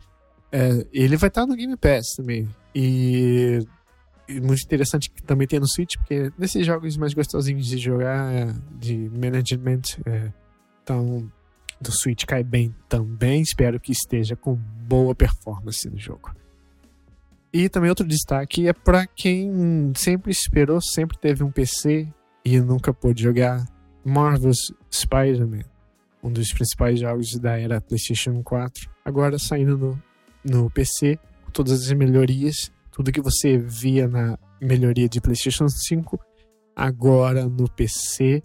É, 0.51 0.87
ele 0.91 1.17
vai 1.17 1.27
estar 1.27 1.45
no 1.45 1.55
Game 1.55 1.77
Pass 1.77 2.15
também. 2.17 2.49
E, 2.73 3.59
e, 4.27 4.41
muito 4.41 4.63
interessante 4.63 5.11
que 5.11 5.21
também 5.21 5.47
tem 5.47 5.59
no 5.59 5.67
Switch, 5.67 5.97
porque 5.97 6.31
nesses 6.35 6.65
jogos 6.65 6.97
mais 6.97 7.13
gostosinhos 7.13 7.67
de 7.67 7.77
jogar, 7.77 8.55
de 8.79 9.07
management, 9.11 9.81
é, 10.03 10.31
então 10.81 11.31
do 11.81 11.91
Switch 11.91 12.25
cai 12.25 12.43
bem 12.43 12.73
também. 12.87 13.41
Espero 13.41 13.79
que 13.79 13.91
esteja 13.91 14.35
com 14.35 14.55
boa 14.55 15.15
performance 15.15 15.89
no 15.89 15.97
jogo. 15.97 16.33
E 17.53 17.67
também 17.67 17.89
outro 17.89 18.07
destaque 18.07 18.67
é 18.67 18.73
para 18.73 19.05
quem 19.05 19.91
sempre 19.95 20.31
esperou, 20.31 20.81
sempre 20.81 21.17
teve 21.17 21.43
um 21.43 21.51
PC 21.51 22.07
e 22.45 22.59
nunca 22.61 22.93
pôde 22.93 23.23
jogar 23.23 23.65
Marvel's 24.05 24.73
Spider-Man, 24.89 25.63
um 26.23 26.31
dos 26.31 26.51
principais 26.53 26.99
jogos 26.99 27.37
da 27.39 27.59
era 27.59 27.81
PlayStation 27.81 28.41
4, 28.41 28.89
agora 29.03 29.37
saindo 29.37 29.77
no, 29.77 30.03
no 30.43 30.69
PC, 30.69 31.19
com 31.43 31.51
todas 31.51 31.73
as 31.73 31.91
melhorias, 31.91 32.71
tudo 32.91 33.11
que 33.11 33.21
você 33.21 33.57
via 33.57 34.07
na 34.07 34.39
melhoria 34.61 35.09
de 35.09 35.19
PlayStation 35.19 35.67
5, 35.67 36.19
agora 36.75 37.45
no 37.47 37.69
PC. 37.69 38.43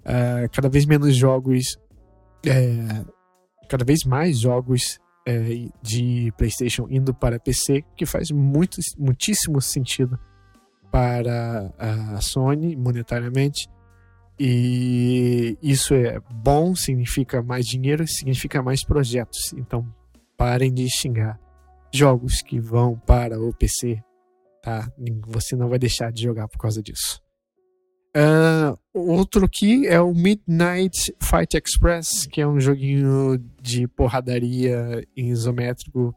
Uh, 0.00 0.44
ah, 0.44 0.48
cada 0.50 0.68
vez 0.68 0.86
menos 0.86 1.14
jogos 1.14 1.78
é, 2.46 3.04
cada 3.68 3.84
vez 3.84 4.04
mais 4.04 4.38
jogos 4.38 4.98
é, 5.26 5.68
de 5.82 6.32
PlayStation 6.36 6.86
indo 6.90 7.14
para 7.14 7.38
PC, 7.38 7.84
que 7.96 8.06
faz 8.06 8.30
muito, 8.30 8.78
muitíssimo 8.98 9.60
sentido 9.60 10.18
para 10.90 11.72
a 11.78 12.20
Sony 12.20 12.74
monetariamente. 12.76 13.68
E 14.40 15.58
isso 15.60 15.94
é 15.94 16.20
bom, 16.32 16.74
significa 16.74 17.42
mais 17.42 17.66
dinheiro, 17.66 18.06
significa 18.06 18.62
mais 18.62 18.84
projetos. 18.84 19.52
Então 19.54 19.86
parem 20.36 20.72
de 20.72 20.88
xingar 20.88 21.38
jogos 21.92 22.40
que 22.40 22.60
vão 22.60 22.96
para 22.98 23.40
o 23.40 23.52
PC, 23.52 24.00
tá? 24.62 24.88
Você 25.26 25.56
não 25.56 25.68
vai 25.68 25.78
deixar 25.78 26.12
de 26.12 26.22
jogar 26.22 26.46
por 26.48 26.58
causa 26.58 26.82
disso. 26.82 27.20
Uh, 28.18 28.76
outro 28.92 29.44
aqui 29.44 29.86
é 29.86 30.00
o 30.00 30.12
Midnight 30.12 31.14
Fight 31.22 31.56
Express, 31.56 32.26
que 32.26 32.40
é 32.40 32.46
um 32.48 32.58
joguinho 32.58 33.38
de 33.62 33.86
porradaria 33.86 35.06
isométrico 35.16 36.12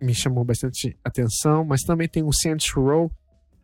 me 0.00 0.14
chamou 0.14 0.44
bastante 0.44 0.96
atenção, 1.04 1.64
mas 1.64 1.82
também 1.82 2.08
tem 2.08 2.22
o 2.22 2.32
Saints 2.32 2.70
Row, 2.72 3.10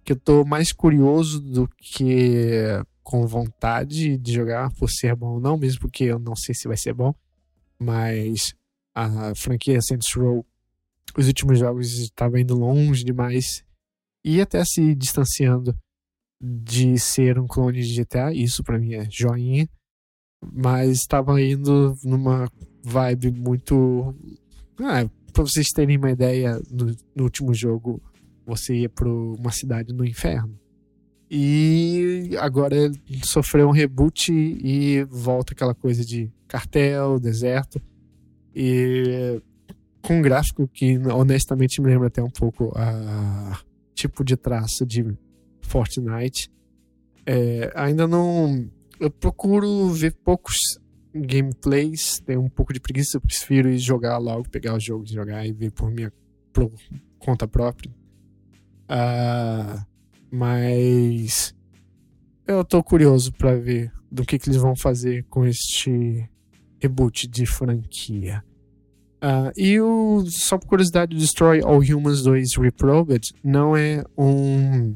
que 0.05 0.13
eu 0.13 0.17
tô 0.17 0.45
mais 0.45 0.73
curioso 0.73 1.41
do 1.41 1.69
que 1.79 2.83
com 3.03 3.27
vontade 3.27 4.19
de 4.19 4.33
jogar 4.33 4.71
por 4.73 4.91
ser 4.91 5.15
bom 5.15 5.35
ou 5.35 5.41
não, 5.41 5.57
mesmo 5.57 5.81
porque 5.81 6.05
eu 6.05 6.19
não 6.19 6.37
sei 6.37 6.55
se 6.55 6.69
vai 6.69 6.77
ser 6.77 6.93
bom, 6.93 7.15
mas 7.79 8.55
a 8.95 9.35
franquia 9.35 9.81
Saints 9.81 10.13
Row, 10.15 10.45
os 11.17 11.27
últimos 11.27 11.59
jogos 11.59 11.99
estavam 11.99 12.39
indo 12.39 12.55
longe 12.55 13.05
demais 13.05 13.65
e 14.25 14.41
até 14.41 14.65
se 14.65 14.95
distanciando 14.95 15.77
de 16.41 16.99
ser 16.99 17.39
um 17.39 17.47
clone 17.47 17.81
de 17.81 18.03
GTA, 18.03 18.33
isso 18.33 18.63
para 18.63 18.79
mim 18.79 18.95
é 18.95 19.07
joinha, 19.11 19.69
mas 20.53 20.99
estava 20.99 21.41
indo 21.41 21.95
numa 22.05 22.51
vibe 22.83 23.31
muito. 23.33 24.15
Ah, 24.79 25.09
pra 25.33 25.43
vocês 25.43 25.69
terem 25.75 25.97
uma 25.97 26.11
ideia, 26.11 26.61
no, 26.71 26.95
no 27.15 27.25
último 27.25 27.55
jogo 27.55 28.01
você 28.45 28.75
ia 28.75 28.89
para 28.89 29.09
uma 29.09 29.51
cidade 29.51 29.93
no 29.93 30.05
inferno. 30.05 30.59
E 31.29 32.31
agora 32.39 32.77
sofreu 33.25 33.69
um 33.69 33.73
reboot 33.73 34.33
e 34.33 35.03
volta 35.11 35.53
aquela 35.53 35.75
coisa 35.75 36.05
de 36.05 36.31
cartel, 36.47 37.19
deserto. 37.19 37.83
E 38.55 39.43
com 40.01 40.19
um 40.19 40.23
gráfico 40.23 40.69
que 40.69 40.97
honestamente 40.99 41.83
me 41.83 41.89
lembra 41.89 42.07
até 42.07 42.23
um 42.23 42.31
pouco 42.31 42.73
a 42.77 43.61
tipo 43.93 44.25
de 44.25 44.37
traço 44.37 44.87
de 44.87 45.05
Fortnite. 45.67 46.51
É, 47.25 47.73
ainda 47.75 48.07
não. 48.07 48.69
Eu 48.99 49.11
procuro 49.11 49.89
ver 49.91 50.15
poucos 50.25 50.57
gameplays, 51.15 52.21
tenho 52.21 52.43
um 52.43 52.49
pouco 52.49 52.73
de 52.73 52.81
preguiça, 52.81 53.17
eu 53.17 53.21
prefiro 53.21 53.69
ir 53.69 53.79
jogar 53.79 54.19
logo, 54.19 54.49
pegar 54.49 54.75
o 54.75 54.81
jogo 54.81 55.05
e 55.05 55.13
jogar 55.13 55.47
e 55.47 55.53
ver 55.53 55.71
por 55.73 55.91
minha 55.91 56.13
por 56.53 56.71
conta 57.19 57.49
própria. 57.49 57.91
Uh, 58.85 59.85
mas 60.31 61.55
eu 62.47 62.65
tô 62.65 62.83
curioso 62.83 63.33
para 63.33 63.57
ver 63.57 63.93
do 64.11 64.25
que, 64.25 64.39
que 64.39 64.49
eles 64.49 64.61
vão 64.61 64.77
fazer 64.77 65.25
com 65.29 65.45
este 65.45 66.29
reboot 66.81 67.27
de 67.27 67.47
franquia. 67.47 68.45
Uh, 69.17 69.51
e 69.57 69.81
o, 69.81 70.25
só 70.27 70.59
por 70.59 70.69
curiosidade, 70.69 71.17
Destroy 71.17 71.61
All 71.63 71.81
Humans 71.81 72.23
2 72.23 72.57
Reprobed 72.59 73.33
não 73.43 73.77
é 73.77 74.05
um 74.17 74.95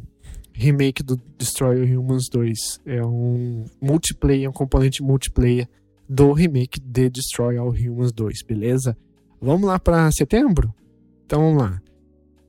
remake 0.61 1.03
do 1.03 1.19
Destroy 1.39 1.81
All 1.81 1.87
Humans 1.87 2.29
2. 2.29 2.81
É 2.85 3.05
um 3.05 3.65
multiplayer, 3.81 4.49
um 4.49 4.53
componente 4.53 5.03
multiplayer 5.03 5.67
do 6.09 6.33
remake 6.33 6.79
de 6.79 7.09
Destroy 7.09 7.57
All 7.57 7.71
Humans 7.71 8.13
2, 8.13 8.43
beleza? 8.43 8.97
Vamos 9.41 9.67
lá 9.67 9.79
para 9.79 10.11
setembro? 10.13 10.75
Então 11.25 11.41
vamos 11.41 11.63
lá. 11.63 11.81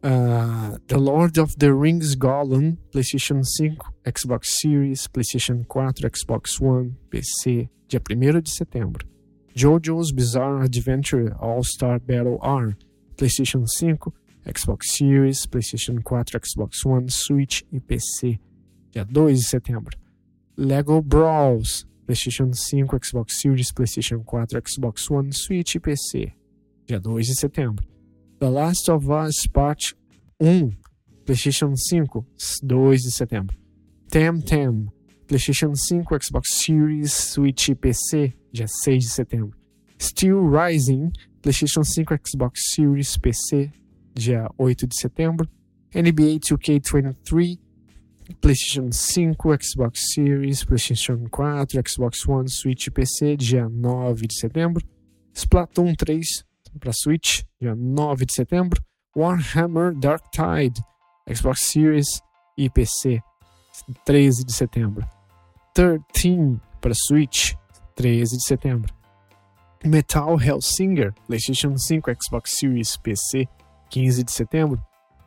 Uh, 0.03 0.79
the 0.87 0.97
Lord 0.97 1.39
of 1.39 1.55
the 1.57 1.71
Rings 1.71 2.15
Gollum, 2.15 2.75
PlayStation 2.91 3.43
5, 3.43 3.93
Xbox 4.03 4.57
Series, 4.59 5.07
PlayStation 5.07 5.63
4, 5.67 6.09
Xbox 6.09 6.59
One, 6.59 6.95
PC, 7.09 7.69
dia 7.87 8.01
1 8.01 8.41
de 8.41 8.49
setembro. 8.49 9.07
JoJo's 9.55 10.11
Bizarre 10.11 10.63
Adventure 10.63 11.35
All-Star 11.39 11.99
Battle 11.99 12.39
R, 12.41 12.75
PlayStation 13.15 13.65
5, 13.67 14.11
Xbox 14.45 14.85
Series, 14.85 15.45
PlayStation 15.45 16.01
4, 16.03 16.39
Xbox 16.39 16.85
One, 16.85 17.09
Switch 17.09 17.63
e 17.71 17.79
PC, 17.79 18.39
dia 18.91 19.05
2 19.05 19.33
de 19.33 19.43
setembro. 19.43 19.97
Lego 20.57 21.01
Brawls, 21.01 21.85
PlayStation 22.05 22.51
5, 22.53 22.99
Xbox 22.99 23.39
Series, 23.39 23.71
PlayStation 23.71 24.23
4, 24.23 24.61
Xbox 24.61 25.09
One, 25.09 25.31
Switch 25.31 25.75
e 25.75 25.79
PC, 25.79 26.33
dia 26.85 26.99
2 26.99 27.27
de 27.27 27.35
setembro. 27.35 27.85
The 28.39 28.49
Last 28.49 28.89
of 28.89 29.07
Us 29.09 29.47
Part 29.47 29.95
1, 30.39 30.71
PlayStation 31.25 31.75
5, 31.75 32.25
2 32.63 33.03
de 33.03 33.11
setembro. 33.11 33.55
Tem, 34.09 34.31
PlayStation 35.27 35.73
5, 35.73 36.19
Xbox 36.19 36.49
Series, 36.49 37.13
Switch 37.13 37.69
e 37.69 37.75
PC, 37.75 38.33
dia 38.51 38.67
6 38.67 39.05
de 39.05 39.09
setembro. 39.09 39.57
Steel 39.97 40.41
Rising, 40.41 41.11
PlayStation 41.41 41.83
5, 41.83 42.17
Xbox 42.17 42.59
Series, 42.73 43.15
PC, 43.17 43.71
dia 44.13 44.49
8 44.57 44.87
de 44.87 44.95
setembro. 44.95 45.49
NBA 45.93 46.39
2K23, 46.39 47.59
PlayStation 48.39 48.91
5, 48.91 49.49
Xbox 49.61 50.13
Series, 50.13 50.63
PlayStation 50.63 51.27
4, 51.29 51.81
Xbox 51.85 52.25
One, 52.27 52.47
Switch 52.49 52.87
e 52.87 52.91
PC, 52.91 53.35
dia 53.35 53.67
9 53.67 54.27
de 54.27 54.33
setembro. 54.33 54.85
Splatoon 55.33 55.93
3 55.95 56.45
para 56.79 56.91
Switch, 56.93 57.43
dia 57.59 57.75
9 57.75 58.25
de 58.25 58.33
setembro. 58.33 58.81
Warhammer 59.15 59.93
Dark 59.93 60.23
Tide, 60.31 60.81
Xbox 61.29 61.65
Series 61.65 62.21
e 62.57 62.69
PC, 62.69 63.21
13 64.05 64.45
de 64.45 64.53
setembro. 64.53 65.05
13 65.73 66.59
para 66.79 66.93
Switch, 66.95 67.53
13 67.95 68.37
de 68.37 68.43
setembro. 68.43 68.93
Metal 69.83 70.39
Hellsinger, 70.39 71.13
PlayStation 71.27 71.75
5, 71.75 72.11
Xbox 72.23 72.51
Series, 72.57 72.95
PC, 72.97 73.47
15 73.91 74.23
de 74.23 74.31
setembro. 74.31 74.81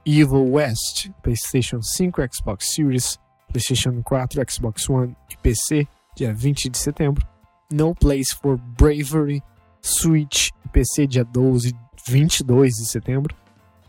Evil 0.06 0.50
West, 0.50 1.10
PlayStation 1.22 1.80
5, 1.80 2.20
Xbox 2.20 2.74
Series, 2.74 3.18
PlayStation 3.50 4.02
4, 4.02 4.44
Xbox 4.44 4.88
One 4.88 5.16
e 5.30 5.36
PC, 5.36 5.86
dia 6.16 6.34
20 6.34 6.68
de 6.68 6.78
setembro. 6.78 7.26
No 7.72 7.94
Place 7.94 8.34
for 8.34 8.58
Bravery, 8.58 9.42
Switch 9.80 10.50
e 10.64 10.68
PC, 10.68 11.06
dia 11.06 11.24
12, 11.24 11.72
22 12.06 12.70
de 12.70 12.88
setembro. 12.88 13.34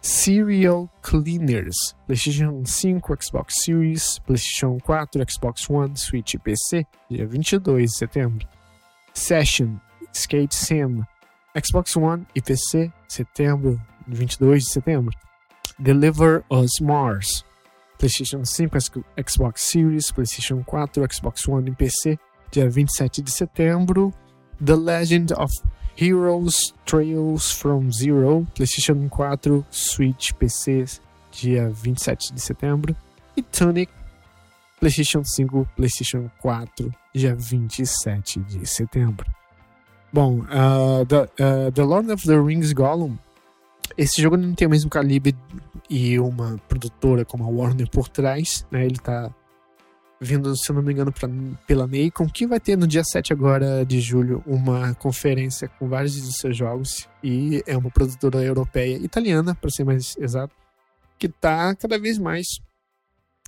Serial 0.01 0.87
Cleaners, 1.01 1.75
PlayStation 2.05 2.63
5, 2.63 3.15
Xbox 3.19 3.55
Series, 3.63 4.19
PlayStation 4.19 4.77
4, 4.79 5.25
Xbox 5.27 5.67
One, 5.67 5.97
Switch 5.97 6.35
e 6.35 6.37
PC, 6.37 6.85
dia 7.09 7.25
22 7.25 7.85
de 7.85 7.97
setembro. 7.97 8.47
Session, 9.13 9.79
Skate 10.13 10.53
Sim, 10.53 11.01
Xbox 11.59 11.95
One 11.97 12.25
e 12.35 12.41
PC, 12.41 12.91
setembro, 13.07 13.81
22 14.07 14.63
de 14.63 14.71
setembro. 14.71 15.15
Deliver 15.77 16.43
Us 16.49 16.79
Mars, 16.81 17.43
PlayStation 17.99 18.45
5, 18.45 19.03
Xbox 19.17 19.59
Series, 19.59 20.11
PlayStation 20.11 20.63
4, 20.63 21.07
Xbox 21.07 21.47
One 21.47 21.69
e 21.69 21.75
PC, 21.75 22.17
dia 22.51 22.69
27 22.69 23.21
de 23.21 23.31
setembro. 23.31 24.13
The 24.63 24.75
Legend 24.75 25.33
of 25.33 25.51
Heroes 25.97 26.73
Trails 26.85 27.51
from 27.51 27.91
Zero, 27.91 28.45
PlayStation 28.55 29.09
4, 29.09 29.65
Switch, 29.69 30.33
PC, 30.35 30.85
dia 31.31 31.69
27 31.69 32.33
de 32.33 32.41
setembro. 32.41 32.95
E 33.35 33.41
Tunic, 33.41 33.91
PlayStation 34.79 35.23
5, 35.23 35.65
PlayStation 35.75 36.31
4, 36.41 36.91
dia 37.13 37.35
27 37.35 38.39
de 38.39 38.65
setembro. 38.65 39.25
Bom, 40.13 40.45
uh, 40.49 41.03
the, 41.05 41.29
uh, 41.43 41.71
the 41.71 41.83
Lord 41.83 42.09
of 42.09 42.21
the 42.23 42.39
Rings 42.39 42.73
Gollum, 42.73 43.19
esse 43.97 44.21
jogo 44.21 44.37
não 44.37 44.53
tem 44.53 44.67
o 44.67 44.71
mesmo 44.71 44.89
calibre 44.89 45.35
e 45.89 46.19
uma 46.19 46.57
produtora 46.67 47.23
como 47.23 47.43
a 47.43 47.47
Warner 47.47 47.89
por 47.89 48.09
trás, 48.09 48.65
né? 48.71 48.85
Ele 48.85 48.97
tá 48.97 49.33
vindo, 50.19 50.55
se 50.55 50.69
eu 50.69 50.75
não 50.75 50.81
me 50.81 50.93
engano, 50.93 51.11
pra, 51.11 51.29
pela 51.67 51.87
Nacon, 51.87 52.27
que 52.27 52.47
vai 52.47 52.59
ter 52.59 52.77
no 52.77 52.87
dia 52.87 53.03
7 53.03 53.33
agora 53.33 53.85
de 53.85 53.99
julho 53.99 54.43
uma 54.45 54.93
conferência 54.95 55.67
com 55.67 55.87
vários 55.87 56.19
dos 56.19 56.35
seus 56.35 56.57
jogos 56.57 57.07
e 57.23 57.63
é 57.67 57.77
uma 57.77 57.91
produtora 57.91 58.41
europeia, 58.41 58.97
italiana, 58.97 59.53
para 59.53 59.69
ser 59.69 59.83
mais 59.83 60.15
exato, 60.17 60.53
que 61.19 61.27
tá 61.27 61.75
cada 61.75 61.99
vez 61.99 62.17
mais 62.17 62.45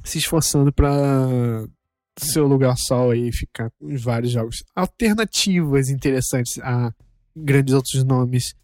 se 0.03 0.17
esforçando 0.17 0.71
para 0.71 1.65
seu 2.19 2.47
lugar 2.47 2.75
só 2.77 3.11
aí 3.11 3.31
ficar 3.31 3.69
com 3.79 3.95
vários 3.97 4.31
jogos 4.31 4.63
alternativas 4.75 5.89
interessantes 5.89 6.57
a 6.63 6.91
grandes 7.35 7.73
outros 7.73 8.03
nomes 8.03 8.55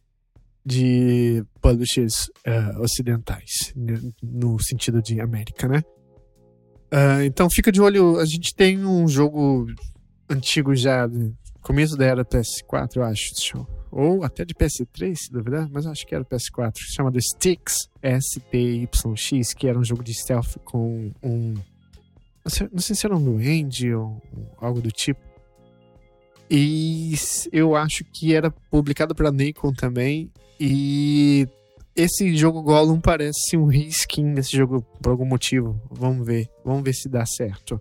de 0.66 1.44
publishers 1.62 2.28
uh, 2.48 2.80
ocidentais, 2.82 3.74
no 4.22 4.58
sentido 4.60 5.02
de 5.02 5.20
América, 5.20 5.68
né? 5.68 5.84
Uh, 6.94 7.24
então 7.26 7.50
fica 7.50 7.72
de 7.72 7.82
olho. 7.82 8.20
A 8.20 8.26
gente 8.26 8.54
tem 8.56 8.86
um 8.86 9.08
jogo 9.08 9.66
antigo 10.30 10.76
já, 10.76 11.10
começo 11.62 11.98
da 11.98 12.06
era 12.06 12.26
PS4, 12.26 12.98
eu 12.98 13.04
acho. 13.04 13.68
Ou 13.92 14.24
até 14.24 14.44
de 14.44 14.54
PS3, 14.54 15.16
se 15.16 15.32
duvidar, 15.32 15.70
mas 15.72 15.86
acho 15.86 16.06
que 16.06 16.16
era 16.16 16.24
PS4. 16.24 16.74
Chamado 16.96 17.18
Styx, 17.18 17.90
S-T-Y-X, 18.02 19.54
que 19.54 19.68
era 19.68 19.78
um 19.78 19.84
jogo 19.84 20.04
de 20.04 20.14
stealth 20.14 20.58
com 20.64 21.12
um. 21.22 21.54
Não 22.44 22.50
sei, 22.50 22.70
não 22.72 22.80
sei 22.80 22.96
se 22.96 23.06
era 23.06 23.16
um 23.16 23.24
duende 23.24 23.94
ou 23.94 24.22
algo 24.58 24.82
do 24.82 24.92
tipo. 24.92 25.22
E 26.50 27.14
eu 27.52 27.76
acho 27.76 28.04
que 28.04 28.36
era 28.36 28.52
publicado 28.52 29.16
para 29.16 29.32
Nikon 29.32 29.74
também. 29.74 30.32
E 30.60 31.48
esse 31.96 32.36
jogo 32.36 32.62
Gollum 32.62 33.00
parece 33.00 33.56
um 33.56 33.66
reskin 33.66 34.34
desse 34.34 34.56
jogo 34.56 34.82
por 35.02 35.12
algum 35.12 35.26
motivo. 35.26 35.80
Vamos 35.92 36.26
ver. 36.26 36.50
Vamos 36.64 36.84
ver 36.84 36.94
se 36.94 37.08
dá 37.10 37.26
certo. 37.26 37.80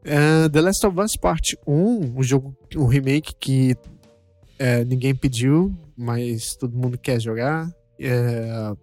Uh, 0.00 0.48
The 0.50 0.60
Last 0.62 0.86
of 0.86 0.98
Us 0.98 1.12
Part 1.20 1.58
1, 1.66 2.14
um 2.16 2.22
jogo, 2.22 2.56
um 2.74 2.86
remake 2.86 3.34
que 3.38 3.72
uh, 3.72 4.84
ninguém 4.86 5.14
pediu, 5.14 5.76
mas 5.96 6.56
todo 6.56 6.76
mundo 6.76 6.96
quer 6.96 7.20
jogar. 7.20 7.66
Uh, 7.66 8.78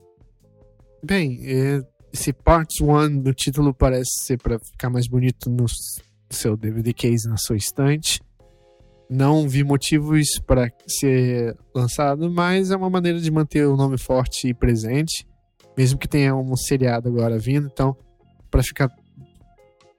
bem, 1.04 1.40
esse 2.14 2.32
Part 2.32 2.84
1 2.84 3.22
do 3.22 3.34
título 3.34 3.74
parece 3.74 4.24
ser 4.24 4.38
para 4.38 4.60
ficar 4.60 4.92
mais 4.92 5.08
bonito 5.08 5.50
no 5.50 5.66
seu 6.30 6.56
DVD 6.56 6.94
case 6.94 7.28
na 7.28 7.38
sua 7.38 7.58
estante. 7.58 8.22
Não 9.10 9.48
vi 9.48 9.64
motivos 9.64 10.40
para 10.46 10.72
ser 10.86 11.56
lançado, 11.74 12.30
mas 12.30 12.72
é 12.72 12.76
uma 12.76 12.90
maneira 12.90 13.20
de 13.20 13.32
manter 13.32 13.66
o 13.66 13.78
nome 13.78 13.98
forte 13.98 14.50
e 14.50 14.54
presente, 14.54 15.26
mesmo 15.78 15.98
que 15.98 16.08
tenha 16.08 16.36
um 16.36 16.56
seriado 16.58 17.08
agora 17.08 17.40
vindo. 17.40 17.70
Então, 17.72 17.96
para 18.52 18.62
ficar 18.62 18.90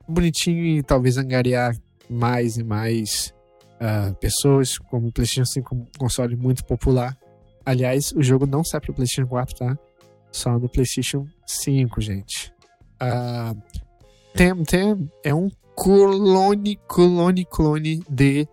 bonitinho 0.06 0.64
e 0.64 0.82
talvez 0.82 1.16
angariar 1.16 1.74
mais 2.08 2.56
e 2.56 2.64
mais 2.64 3.32
uh, 3.80 4.14
pessoas, 4.16 4.78
como 4.78 5.08
o 5.08 5.12
PlayStation 5.12 5.44
5 5.44 5.74
um 5.74 5.86
console 5.98 6.36
muito 6.36 6.64
popular. 6.64 7.16
Aliás, 7.64 8.12
o 8.12 8.22
jogo 8.22 8.46
não 8.46 8.64
sai 8.64 8.80
para 8.80 8.92
PlayStation 8.92 9.28
4, 9.28 9.56
tá? 9.56 9.78
Só 10.32 10.58
no 10.58 10.68
PlayStation 10.68 11.26
5, 11.46 12.00
gente. 12.00 12.52
Uh, 13.00 13.60
Temtem 14.34 15.10
é 15.24 15.34
um 15.34 15.50
clone, 15.74 16.78
clone, 16.86 17.44
clone 17.44 18.02
de 18.08 18.46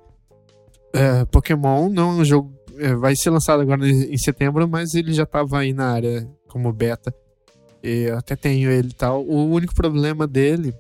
é, 0.96 1.26
Pokémon 1.26 1.90
não 1.90 2.12
é 2.12 2.14
um 2.22 2.26
jogo. 2.26 2.54
É, 2.78 2.94
vai 2.96 3.16
ser 3.16 3.30
lançado 3.30 3.62
agora 3.62 3.88
em 3.88 4.18
setembro, 4.18 4.68
mas 4.68 4.94
ele 4.94 5.14
já 5.14 5.24
estava 5.24 5.60
aí 5.60 5.74
na 5.74 5.92
área 5.92 6.28
como 6.48 6.72
beta. 6.72 7.14
Eu 7.84 8.18
até 8.18 8.36
tenho 8.36 8.72
ele 8.72 8.90
e 8.90 8.94
tal. 8.94 9.24
O 9.26 9.46
único 9.52 9.76
problema 9.76 10.26
dele 10.26 10.74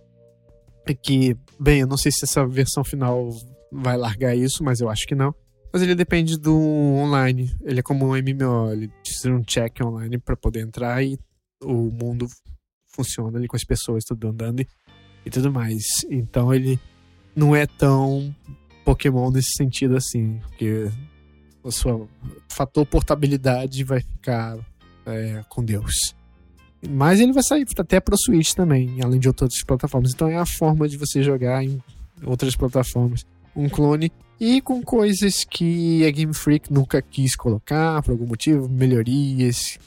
é 0.87 0.93
que, 0.93 1.37
bem, 1.59 1.81
eu 1.81 1.87
não 1.87 1.97
sei 1.97 2.11
se 2.11 2.23
essa 2.23 2.45
versão 2.47 2.83
final 2.83 3.29
vai 3.71 3.97
largar 3.97 4.35
isso, 4.35 4.63
mas 4.63 4.79
eu 4.79 4.89
acho 4.89 5.05
que 5.05 5.15
não. 5.15 5.33
Mas 5.71 5.81
ele 5.81 5.93
depende 5.93 6.37
do 6.37 6.57
online. 6.57 7.53
Ele 7.61 7.79
é 7.79 7.83
como 7.83 8.05
um 8.05 8.11
MMO, 8.11 8.71
ele 8.71 8.87
precisa 9.03 9.29
de 9.29 9.35
um 9.35 9.43
check 9.43 9.81
online 9.81 10.17
para 10.17 10.35
poder 10.35 10.61
entrar 10.61 11.03
e 11.03 11.19
o 11.61 11.91
mundo 11.91 12.27
funciona 12.87 13.37
ali 13.37 13.47
com 13.47 13.55
as 13.55 13.63
pessoas 13.63 14.03
tudo 14.05 14.29
andando 14.29 14.61
e, 14.61 14.67
e 15.25 15.29
tudo 15.29 15.51
mais. 15.51 15.83
Então 16.09 16.53
ele 16.53 16.79
não 17.35 17.55
é 17.55 17.67
tão 17.67 18.33
Pokémon 18.85 19.31
nesse 19.31 19.53
sentido 19.57 19.97
assim, 19.97 20.39
porque 20.43 20.89
o 21.63 21.71
seu 21.71 22.07
fator 22.47 22.85
portabilidade 22.85 23.83
vai 23.83 23.99
ficar 23.99 24.57
é, 25.05 25.43
com 25.49 25.63
Deus. 25.63 26.13
Mas 26.87 27.19
ele 27.19 27.33
vai 27.33 27.41
sair 27.41 27.65
até 27.77 27.99
para 27.99 28.13
o 28.13 28.17
Switch 28.17 28.53
também, 28.53 29.01
além 29.01 29.19
de 29.19 29.27
outras 29.27 29.63
plataformas. 29.63 30.13
Então 30.13 30.27
é 30.27 30.37
a 30.37 30.45
forma 30.45 30.87
de 30.87 30.97
você 30.97 31.23
jogar 31.23 31.63
em 31.63 31.81
outras 32.23 32.55
plataformas. 32.55 33.25
Um 33.55 33.67
clone 33.67 34.11
E 34.39 34.61
com 34.61 34.83
coisas 34.83 35.43
que 35.49 36.05
a 36.05 36.11
Game 36.11 36.33
Freak 36.33 36.71
nunca 36.71 37.01
quis 37.01 37.35
colocar, 37.35 38.03
por 38.03 38.11
algum 38.11 38.27
motivo, 38.27 38.69
melhorias 38.69 39.79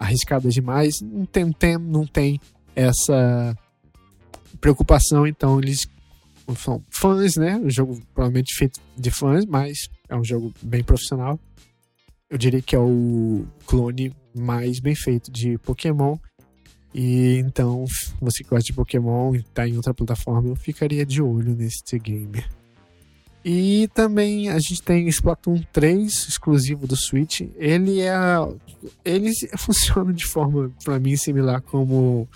arriscadas 0.00 0.54
demais. 0.54 0.94
Não 1.00 1.26
tem, 1.26 1.52
tem, 1.52 1.78
não 1.78 2.06
tem 2.06 2.40
essa 2.74 3.56
preocupação, 4.60 5.26
então 5.26 5.60
eles 5.60 5.86
são 6.56 6.82
fãs, 6.90 7.36
né? 7.36 7.58
O 7.58 7.70
jogo 7.70 8.00
provavelmente 8.14 8.54
feito 8.56 8.80
de 8.96 9.10
fãs, 9.10 9.44
mas 9.46 9.88
é 10.08 10.16
um 10.16 10.24
jogo 10.24 10.52
bem 10.62 10.82
profissional. 10.82 11.38
Eu 12.28 12.38
diria 12.38 12.62
que 12.62 12.74
é 12.74 12.78
o 12.78 13.44
clone 13.66 14.14
mais 14.34 14.80
bem 14.80 14.94
feito 14.94 15.30
de 15.30 15.58
Pokémon. 15.58 16.16
E 16.94 17.36
então, 17.38 17.84
você 18.20 18.42
que 18.42 18.50
gosta 18.50 18.64
de 18.64 18.72
Pokémon 18.72 19.34
e 19.34 19.38
está 19.38 19.66
em 19.66 19.76
outra 19.76 19.94
plataforma, 19.94 20.48
eu 20.48 20.56
ficaria 20.56 21.06
de 21.06 21.22
olho 21.22 21.54
nesse 21.54 21.98
game. 21.98 22.44
E 23.44 23.88
também 23.92 24.50
a 24.50 24.58
gente 24.58 24.82
tem 24.82 25.08
Splatoon 25.08 25.62
3, 25.72 26.28
exclusivo 26.28 26.86
do 26.86 26.96
Switch. 26.96 27.40
Ele 27.56 28.00
é. 28.00 28.14
Ele 29.04 29.30
funciona 29.58 30.12
de 30.12 30.24
forma, 30.24 30.70
para 30.84 30.98
mim, 30.98 31.16
similar 31.16 31.60
como 31.60 32.28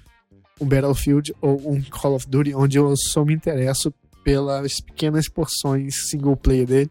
um 0.61 0.67
Battlefield 0.67 1.35
ou 1.41 1.73
um 1.73 1.83
Call 1.83 2.15
of 2.15 2.29
Duty, 2.29 2.55
onde 2.55 2.79
eu 2.79 2.95
só 2.97 3.25
me 3.25 3.35
interesso 3.35 3.93
pelas 4.25 4.81
pequenas 4.81 5.29
porções 5.29 6.09
single 6.09 6.37
player 6.37 6.67
dele. 6.67 6.91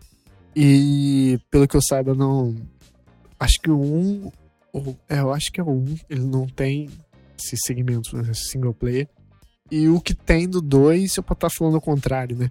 E 0.56 1.40
pelo 1.52 1.68
que 1.68 1.76
eu 1.76 1.82
saiba, 1.82 2.14
não. 2.14 2.56
Acho 3.40 3.60
que 3.62 3.70
o 3.70 3.78
1. 3.78 4.32
Ou, 4.72 4.98
é, 5.10 5.20
eu 5.20 5.34
acho 5.34 5.52
que 5.52 5.60
é 5.60 5.64
o 5.64 5.70
1. 5.70 5.96
Ele 6.10 6.24
não 6.24 6.48
tem 6.48 6.90
esses 7.38 7.60
segmentos 7.66 8.14
né, 8.14 8.32
single 8.34 8.74
player. 8.74 9.10
E 9.70 9.90
o 9.90 10.00
que 10.00 10.14
tem 10.14 10.48
do 10.48 10.62
2, 10.62 11.18
eu 11.18 11.24
posso 11.24 11.38
estar 11.38 11.50
falando 11.50 11.76
o 11.76 11.82
contrário, 11.82 12.38
né? 12.38 12.50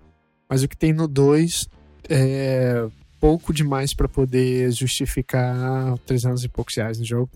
Mas 0.48 0.62
o 0.62 0.68
que 0.68 0.76
tem 0.76 0.92
no 0.92 1.08
2 1.08 1.66
é 2.10 2.86
pouco 3.18 3.54
demais 3.54 3.94
para 3.94 4.06
poder 4.06 4.70
justificar 4.72 5.96
300 6.00 6.44
e 6.44 6.48
poucos 6.48 6.76
reais 6.76 6.98
no 6.98 7.06
jogo. 7.06 7.30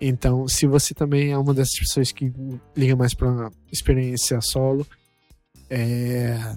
Então, 0.00 0.46
se 0.46 0.66
você 0.66 0.92
também 0.92 1.30
é 1.32 1.38
uma 1.38 1.54
dessas 1.54 1.78
pessoas 1.78 2.12
que 2.12 2.32
liga 2.76 2.94
mais 2.94 3.14
para 3.14 3.50
experiência 3.72 4.38
solo, 4.42 4.86
é... 5.70 6.54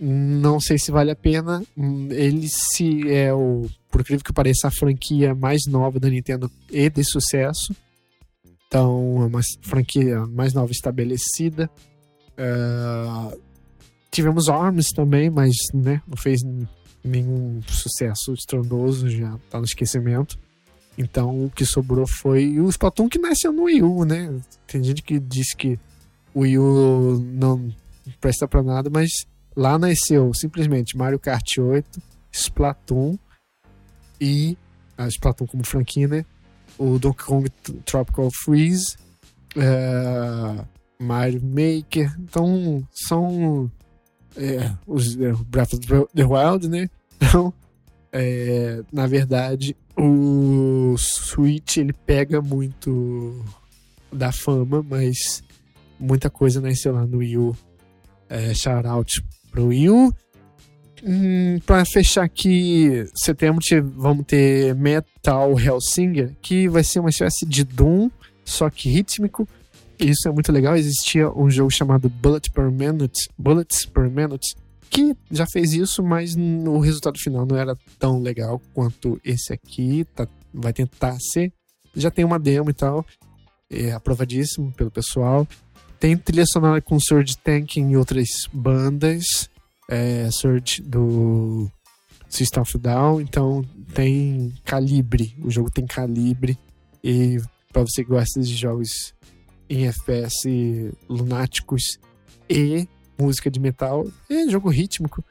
não 0.00 0.60
sei 0.60 0.78
se 0.78 0.92
vale 0.92 1.10
a 1.10 1.16
pena. 1.16 1.62
Ele 2.10 2.46
se 2.48 3.10
é 3.10 3.34
o, 3.34 3.68
por 3.90 4.00
incrível 4.02 4.24
que 4.24 4.32
pareça, 4.32 4.68
a 4.68 4.70
franquia 4.70 5.34
mais 5.34 5.62
nova 5.66 5.98
da 5.98 6.08
Nintendo 6.08 6.50
e 6.70 6.88
de 6.88 7.02
sucesso. 7.04 7.74
Então, 8.66 9.22
é 9.22 9.26
uma 9.26 9.40
franquia 9.62 10.24
mais 10.26 10.54
nova 10.54 10.70
estabelecida. 10.70 11.68
Uh, 12.38 13.36
tivemos 14.12 14.48
ARMS 14.48 14.90
também, 14.94 15.28
mas 15.28 15.52
né, 15.74 16.00
não 16.06 16.16
fez 16.16 16.40
nenhum 17.02 17.60
sucesso 17.66 18.32
estrondoso, 18.32 19.10
já 19.10 19.36
tá 19.50 19.58
no 19.58 19.64
esquecimento. 19.64 20.38
Então 21.00 21.46
o 21.46 21.50
que 21.50 21.64
sobrou 21.64 22.06
foi 22.06 22.60
o 22.60 22.68
Splatoon 22.68 23.08
que 23.08 23.18
nasceu 23.18 23.50
no 23.50 23.64
Wii 23.64 23.82
U, 23.82 24.04
né? 24.04 24.38
Tem 24.66 24.84
gente 24.84 25.02
que 25.02 25.18
diz 25.18 25.54
que 25.54 25.78
o 26.34 26.40
Wii 26.40 26.58
U 26.58 27.18
não 27.18 27.74
presta 28.20 28.46
para 28.46 28.62
nada, 28.62 28.90
mas 28.90 29.10
lá 29.56 29.78
nasceu 29.78 30.30
simplesmente 30.34 30.98
Mario 30.98 31.18
Kart 31.18 31.56
8, 31.58 32.02
Splatoon 32.30 33.18
e 34.20 34.58
a 34.98 35.04
ah, 35.04 35.08
Splatoon 35.08 35.46
como 35.46 35.64
franquia, 35.64 36.06
né? 36.06 36.26
O 36.78 36.98
Donkey 36.98 37.24
Kong 37.24 37.48
Tropical 37.86 38.28
Freeze, 38.44 38.94
uh, 39.56 40.62
Mario 41.02 41.40
Maker. 41.42 42.14
Então 42.18 42.86
são 42.92 43.70
é, 44.36 44.70
os 44.86 45.18
é, 45.18 45.32
Breath 45.46 45.72
of 45.72 45.86
the 46.14 46.24
Wild, 46.24 46.68
né? 46.68 46.90
Então, 47.16 47.52
é, 48.12 48.82
na 48.92 49.06
verdade, 49.06 49.76
o 49.96 50.94
Switch 50.98 51.76
ele 51.76 51.92
pega 51.92 52.40
muito 52.40 53.44
da 54.12 54.32
fama, 54.32 54.84
mas 54.88 55.42
muita 55.98 56.28
coisa 56.28 56.60
nasceu 56.60 56.92
lá 56.92 57.06
no 57.06 57.18
Wii 57.18 57.38
U. 57.38 57.56
É, 58.28 58.54
shout 58.54 58.86
out 58.86 59.24
pro 59.50 59.66
Wii 59.66 59.90
U. 59.90 60.14
Hum, 61.02 61.58
para 61.64 61.84
fechar 61.86 62.24
aqui, 62.24 63.06
setembro 63.14 63.62
vamos 63.94 64.26
ter 64.26 64.74
Metal 64.74 65.58
Hellsinger, 65.58 66.36
que 66.42 66.68
vai 66.68 66.84
ser 66.84 67.00
uma 67.00 67.08
espécie 67.08 67.46
de 67.46 67.64
Doom, 67.64 68.10
só 68.44 68.68
que 68.68 68.90
rítmico. 68.90 69.48
Isso 69.98 70.28
é 70.28 70.32
muito 70.32 70.50
legal. 70.50 70.76
Existia 70.76 71.30
um 71.30 71.50
jogo 71.50 71.70
chamado 71.70 72.08
Bullet 72.08 72.50
per 72.50 72.70
Minute, 72.70 73.28
Bullets 73.38 73.86
per 73.86 74.10
Minute, 74.10 74.54
que 74.90 75.16
já 75.30 75.46
fez 75.46 75.72
isso, 75.72 76.02
mas 76.02 76.34
o 76.36 76.78
resultado 76.80 77.18
final 77.18 77.46
não 77.46 77.56
era 77.56 77.76
tão 77.98 78.20
legal 78.20 78.60
quanto 78.74 79.20
esse 79.24 79.52
aqui. 79.52 80.04
Tá, 80.14 80.26
vai 80.52 80.72
tentar 80.72 81.16
ser. 81.32 81.52
Já 81.94 82.10
tem 82.10 82.24
uma 82.24 82.38
demo 82.38 82.70
e 82.70 82.74
tal. 82.74 83.06
É 83.70 83.92
aprovadíssimo 83.92 84.72
pelo 84.72 84.90
pessoal. 84.90 85.46
Tem 86.00 86.16
trilha 86.16 86.44
sonora 86.44 86.80
com 86.80 86.98
Surge 86.98 87.36
Tank 87.38 87.76
e 87.76 87.96
outras 87.96 88.28
bandas. 88.52 89.24
É, 89.88 90.28
Surge 90.32 90.82
do 90.82 91.70
System 92.28 92.62
of 92.62 92.76
Down. 92.76 93.20
Então 93.20 93.64
tem 93.94 94.52
calibre. 94.64 95.36
O 95.40 95.50
jogo 95.50 95.70
tem 95.70 95.86
calibre. 95.86 96.58
E 97.02 97.38
para 97.72 97.82
você 97.82 98.02
que 98.02 98.10
gosta 98.10 98.40
de 98.40 98.56
jogos 98.56 99.14
em 99.68 99.86
FPS 99.86 100.92
lunáticos 101.08 101.82
e 102.48 102.88
música 103.20 103.50
de 103.50 103.60
metal 103.60 104.06
e 104.28 104.48
jogo 104.48 104.68
rítmico, 104.68 105.24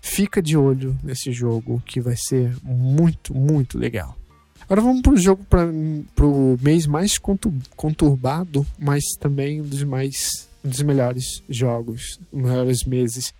fica 0.00 0.42
de 0.42 0.56
olho 0.56 0.98
nesse 1.02 1.32
jogo 1.32 1.82
que 1.86 2.00
vai 2.00 2.16
ser 2.16 2.54
muito, 2.62 3.34
muito 3.34 3.78
legal. 3.78 4.16
Agora 4.60 4.80
vamos 4.80 5.02
para 5.02 5.12
o 5.12 5.16
jogo 5.16 5.44
para 5.44 6.26
o 6.26 6.58
mês 6.60 6.86
mais 6.86 7.18
conturbado, 7.18 8.66
mas 8.78 9.02
também 9.20 9.60
um 9.60 9.64
dos 9.64 9.82
mais 9.82 10.48
um 10.64 10.68
dos 10.70 10.80
melhores 10.80 11.42
jogos, 11.48 12.18
melhores 12.32 12.84
meses 12.84 13.34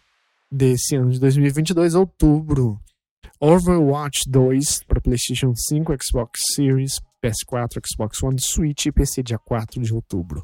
desse 0.50 0.96
ano 0.96 1.10
de 1.10 1.18
2022, 1.18 1.94
outubro. 1.94 2.78
Overwatch 3.40 4.28
2 4.28 4.84
para 4.86 5.00
PlayStation 5.00 5.52
5, 5.54 5.92
Xbox 6.02 6.40
Series, 6.54 7.00
PS4, 7.22 7.80
Xbox 7.86 8.22
One, 8.22 8.36
Switch 8.38 8.86
e 8.86 8.92
PC 8.92 9.22
dia 9.22 9.38
4 9.38 9.82
de 9.82 9.92
outubro. 9.92 10.42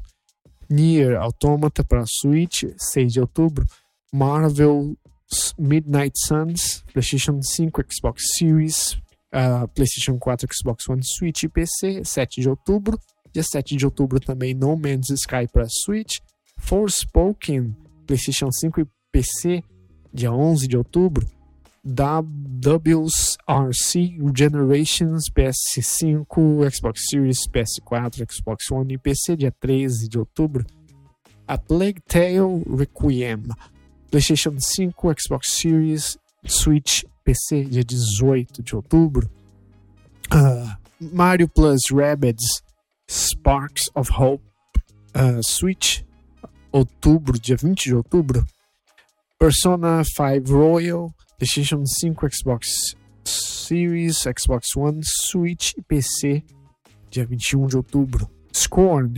Nier 0.71 1.17
Automata 1.17 1.83
para 1.83 2.05
Switch, 2.07 2.63
6 2.77 3.13
de 3.13 3.19
outubro. 3.19 3.65
Marvel 4.13 4.95
Midnight 5.57 6.13
Suns, 6.17 6.83
PlayStation 6.91 7.41
5, 7.41 7.81
Xbox 7.89 8.23
Series, 8.37 8.93
uh, 9.33 9.67
PlayStation 9.73 10.17
4, 10.17 10.47
Xbox 10.51 10.87
One, 10.89 11.01
Switch 11.03 11.43
e 11.43 11.49
PC, 11.49 12.03
7 12.03 12.41
de 12.41 12.49
outubro. 12.49 12.99
Dia 13.33 13.43
7 13.43 13.77
de 13.77 13.85
outubro 13.85 14.19
também 14.19 14.53
No 14.53 14.75
Man's 14.75 15.09
Sky 15.09 15.47
para 15.51 15.65
Switch. 15.69 16.19
Forspoken, 16.57 17.75
PlayStation 18.05 18.51
5 18.51 18.81
e 18.81 18.85
PC, 19.11 19.63
dia 20.13 20.31
11 20.31 20.67
de 20.67 20.77
outubro. 20.77 21.25
WRC 21.85 23.03
Generations 24.33 25.29
PS5, 25.35 26.25
Xbox 26.27 26.99
Series, 27.09 27.47
PS4, 27.47 28.25
Xbox 28.25 28.69
One 28.71 28.93
e 28.93 28.97
PC, 28.97 29.35
dia 29.35 29.51
13 29.51 30.07
de 30.07 30.19
outubro. 30.19 30.65
A 31.47 31.57
Plague 31.57 32.01
Tale 32.07 32.63
Requiem, 32.67 33.43
PlayStation 34.11 34.59
5, 34.59 34.93
Xbox 35.15 35.53
Series, 35.53 36.17
Switch, 36.45 37.03
PC, 37.25 37.65
dia 37.65 37.83
18 37.83 38.61
de 38.61 38.75
outubro. 38.75 39.29
Uh, 40.31 40.75
Mario 40.99 41.49
Plus 41.49 41.81
Rabbids 41.91 42.61
Sparks 43.09 43.89
of 43.95 44.11
Hope, 44.11 44.43
uh, 45.15 45.41
Switch, 45.43 46.05
outubro, 46.71 47.39
dia 47.39 47.57
20 47.57 47.85
de 47.85 47.95
outubro. 47.95 48.45
Persona 49.39 50.03
5 50.03 50.49
Royal, 50.51 51.11
PlayStation 51.41 51.83
5, 51.87 52.29
Xbox 52.29 52.67
Series, 53.25 54.27
Xbox 54.27 54.75
One, 54.77 54.99
Switch 55.01 55.73
e 55.75 55.81
PC, 55.81 56.43
dia 57.09 57.25
21 57.25 57.65
de 57.65 57.77
outubro. 57.77 58.29
Scorn, 58.53 59.15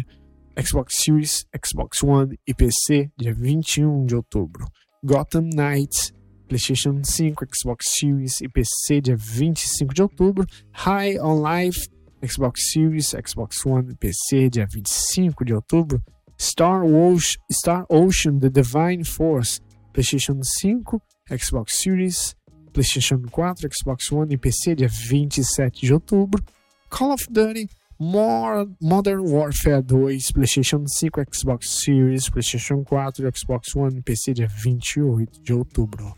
Xbox 0.58 1.04
Series, 1.04 1.44
Xbox 1.54 2.02
One 2.02 2.40
e 2.48 2.54
PC, 2.54 3.12
dia 3.18 3.34
21 3.34 4.06
de 4.06 4.16
outubro. 4.16 4.66
Gotham 5.04 5.50
Knights, 5.54 6.14
PlayStation 6.48 7.04
5, 7.04 7.46
Xbox 7.46 7.90
Series 7.90 8.40
e 8.40 8.48
PC, 8.48 9.02
dia 9.02 9.18
25 9.18 9.94
de 9.94 10.02
outubro. 10.04 10.46
High 10.72 11.20
on 11.20 11.42
Life, 11.42 11.90
Xbox 12.24 12.72
Series, 12.72 13.14
Xbox 13.14 13.66
One 13.66 13.92
e 13.92 13.96
PC, 13.98 14.50
dia 14.50 14.66
25 14.66 15.44
de 15.44 15.54
outubro. 15.54 16.02
Star, 16.40 16.86
Wars, 16.86 17.38
Star 17.52 17.86
Ocean 17.90 18.40
The 18.40 18.50
Divine 18.50 19.04
Force, 19.04 19.60
PlayStation 19.94 20.40
5, 20.42 21.02
Xbox 21.30 21.72
Series, 21.72 22.36
PlayStation 22.74 23.30
4, 23.30 23.70
Xbox 23.70 24.12
One 24.12 24.34
e 24.34 24.38
PC, 24.38 24.76
dia 24.76 24.88
27 24.88 25.82
de 25.82 25.94
outubro. 25.94 26.44
Call 26.90 27.14
of 27.14 27.28
Duty 27.30 27.70
Modern 28.00 29.24
Warfare 29.24 29.82
2, 29.82 30.34
PlayStation 30.34 30.86
5, 30.88 31.12
Xbox 31.32 31.68
Series, 31.84 32.30
PlayStation 32.30 32.84
4, 32.84 33.32
Xbox 33.32 33.76
One 33.76 34.00
e 34.00 34.02
PC, 34.02 34.34
dia 34.34 34.48
28 34.48 35.42
de 35.42 35.54
outubro. 35.54 36.16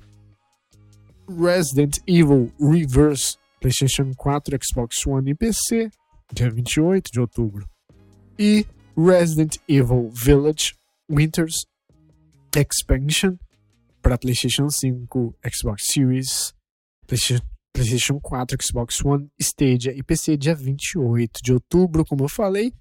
Resident 1.28 2.00
Evil 2.08 2.52
Reverse, 2.60 3.38
PlayStation 3.62 4.14
4, 4.16 4.58
Xbox 4.58 5.06
One 5.06 5.30
e 5.30 5.36
PC, 5.36 5.90
dia 6.34 6.50
28 6.50 7.12
de 7.12 7.20
outubro. 7.20 7.68
E 8.40 8.66
Resident 8.98 9.58
Evil 9.68 10.10
Village 10.10 10.74
Winters 11.10 11.66
Expansion 12.56 13.38
para 14.06 14.20
PlayStation 14.20 14.70
5, 14.70 15.36
Xbox 15.52 15.82
Series, 15.92 16.54
PlayStation 17.74 18.20
4, 18.22 18.56
Xbox 18.62 19.04
One, 19.04 19.28
Stadia 19.40 19.98
e 19.98 20.04
PC, 20.04 20.38
dia 20.38 20.54
28 20.54 21.40
de 21.44 21.52
outubro, 21.52 22.06
como 22.06 22.24
eu 22.24 22.30
falei. 22.30 22.72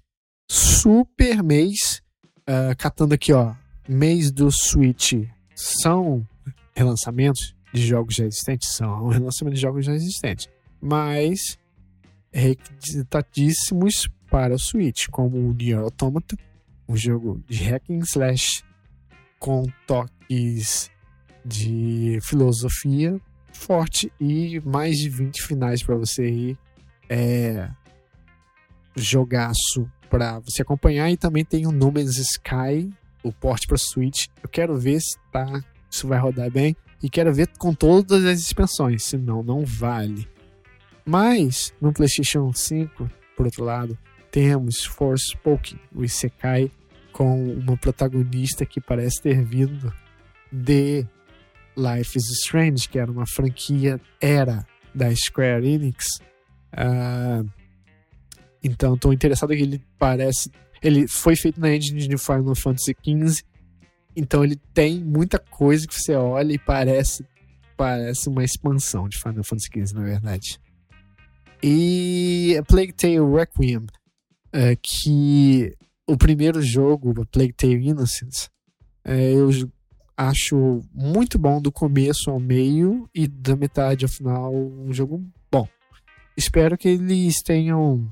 Super 0.47 1.41
mês. 1.41 2.03
Uh, 2.47 2.77
catando 2.77 3.15
aqui, 3.15 3.33
ó. 3.33 3.55
Mês 3.89 4.31
do 4.31 4.51
Switch 4.51 5.13
são 5.55 6.27
relançamentos 6.75 7.55
de 7.73 7.87
jogos 7.87 8.13
já 8.13 8.25
existentes? 8.25 8.75
São 8.75 9.07
relançamentos 9.07 9.59
de 9.59 9.65
jogos 9.65 9.83
já 9.83 9.95
existentes. 9.95 10.47
Mas 10.79 11.57
requisitadíssimos 12.31 14.07
para 14.29 14.53
o 14.53 14.59
Switch, 14.59 15.07
como 15.09 15.37
o 15.37 15.53
Nier 15.55 15.79
Automata, 15.79 16.37
um 16.87 16.95
jogo 16.95 17.43
de 17.47 17.63
hack 17.63 17.89
and 17.89 18.03
slash 18.05 18.63
com 19.39 19.65
toques 19.87 20.93
de 21.45 22.19
filosofia 22.23 23.21
forte 23.53 24.11
e 24.19 24.59
mais 24.65 24.97
de 24.97 25.09
20 25.09 25.43
finais 25.43 25.83
para 25.83 25.95
você 25.95 26.27
ir 26.27 26.57
é, 27.07 27.69
jogaço 28.95 29.89
para 30.09 30.39
você 30.39 30.61
acompanhar 30.61 31.09
e 31.11 31.17
também 31.17 31.43
tem 31.43 31.65
o 31.67 31.71
No 31.71 31.91
Man's 31.91 32.17
Sky, 32.17 32.89
o 33.23 33.31
porte 33.31 33.67
para 33.67 33.77
Switch. 33.77 34.27
Eu 34.41 34.49
quero 34.49 34.77
ver 34.77 34.99
se 34.99 35.17
tá, 35.31 35.63
isso 35.89 36.07
vai 36.07 36.19
rodar 36.19 36.49
bem 36.51 36.75
e 37.01 37.09
quero 37.09 37.33
ver 37.33 37.47
com 37.57 37.73
todas 37.73 38.23
as 38.25 38.39
expansões, 38.39 39.03
senão 39.03 39.43
não 39.43 39.65
vale. 39.65 40.27
Mas 41.05 41.73
no 41.79 41.93
PlayStation 41.93 42.51
5, 42.53 43.09
por 43.35 43.45
outro 43.45 43.63
lado, 43.63 43.97
temos 44.31 44.83
Forspoken, 44.83 45.79
o 45.93 46.03
Isekai 46.03 46.71
com 47.11 47.53
uma 47.53 47.77
protagonista 47.77 48.65
que 48.65 48.81
parece 48.81 49.21
ter 49.21 49.43
vindo 49.43 49.93
de 50.51 51.05
Life 51.77 52.17
is 52.17 52.29
Strange, 52.45 52.87
que 52.89 52.97
era 52.97 53.11
uma 53.11 53.25
franquia 53.25 53.99
era 54.21 54.65
da 54.93 55.13
Square 55.15 55.67
Enix. 55.67 56.05
Uh, 56.73 57.49
então 58.63 58.95
estou 58.95 59.13
interessado 59.13 59.49
que 59.49 59.61
ele 59.61 59.81
parece. 59.97 60.49
Ele 60.81 61.07
foi 61.07 61.35
feito 61.35 61.59
na 61.59 61.73
engine 61.75 62.07
de 62.07 62.17
Final 62.17 62.55
Fantasy 62.55 62.95
XV. 63.03 63.43
Então 64.15 64.43
ele 64.43 64.55
tem 64.73 65.03
muita 65.03 65.37
coisa 65.37 65.85
que 65.87 65.93
você 65.93 66.15
olha 66.15 66.53
e 66.53 66.59
parece 66.59 67.25
parece 67.75 68.29
uma 68.29 68.43
expansão 68.43 69.07
de 69.07 69.17
Final 69.17 69.43
Fantasy 69.43 69.67
XV, 69.67 69.93
na 69.95 70.03
verdade. 70.03 70.59
E 71.61 72.55
a 72.57 72.63
Plague 72.63 72.93
Tale 72.93 73.19
Requiem, 73.19 73.77
uh, 73.77 74.77
que 74.81 75.73
o 76.07 76.17
primeiro 76.17 76.61
jogo, 76.61 77.25
Plague 77.25 77.53
Tale 77.53 77.89
Innocence, 77.89 78.47
uh, 79.05 79.11
eu 79.11 79.51
acho 80.17 80.81
muito 80.93 81.37
bom 81.37 81.61
do 81.61 81.71
começo 81.71 82.29
ao 82.29 82.39
meio 82.39 83.09
e 83.13 83.27
da 83.27 83.55
metade 83.55 84.05
ao 84.05 84.11
final 84.11 84.53
um 84.53 84.93
jogo 84.93 85.23
bom. 85.51 85.67
Espero 86.37 86.77
que 86.77 86.87
eles 86.87 87.35
tenham 87.43 88.11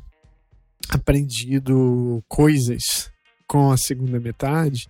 aprendido 0.90 2.24
coisas 2.28 3.12
com 3.48 3.72
a 3.72 3.78
segunda 3.78 4.20
metade 4.20 4.88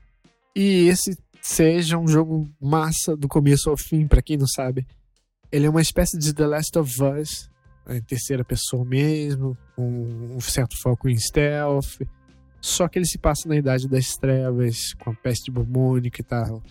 e 0.56 0.88
esse 0.88 1.18
seja 1.42 1.98
um 1.98 2.08
jogo 2.08 2.50
massa 2.60 3.18
do 3.18 3.28
começo 3.28 3.70
ao 3.70 3.78
fim, 3.78 4.08
para 4.08 4.22
quem 4.22 4.38
não 4.38 4.48
sabe. 4.48 4.88
Ele 5.52 5.66
é 5.66 5.70
uma 5.70 5.82
espécie 5.82 6.18
de 6.18 6.34
The 6.34 6.48
Last 6.48 6.80
of 6.80 6.92
Us, 7.04 7.50
em 7.90 8.02
terceira 8.02 8.46
pessoa 8.46 8.86
mesmo, 8.86 9.58
com 9.76 10.36
um 10.36 10.40
certo 10.40 10.76
foco 10.82 11.10
em 11.10 11.18
stealth. 11.18 12.02
Só 12.62 12.88
que 12.88 12.98
ele 12.98 13.06
se 13.06 13.18
passa 13.18 13.48
na 13.50 13.58
Idade 13.58 13.90
das 13.90 14.16
Trevas, 14.16 14.94
com 15.04 15.12
a 15.12 15.16
peste 15.16 15.52
bubônica 15.52 16.22
e 16.22 16.24
tal. 16.24 16.64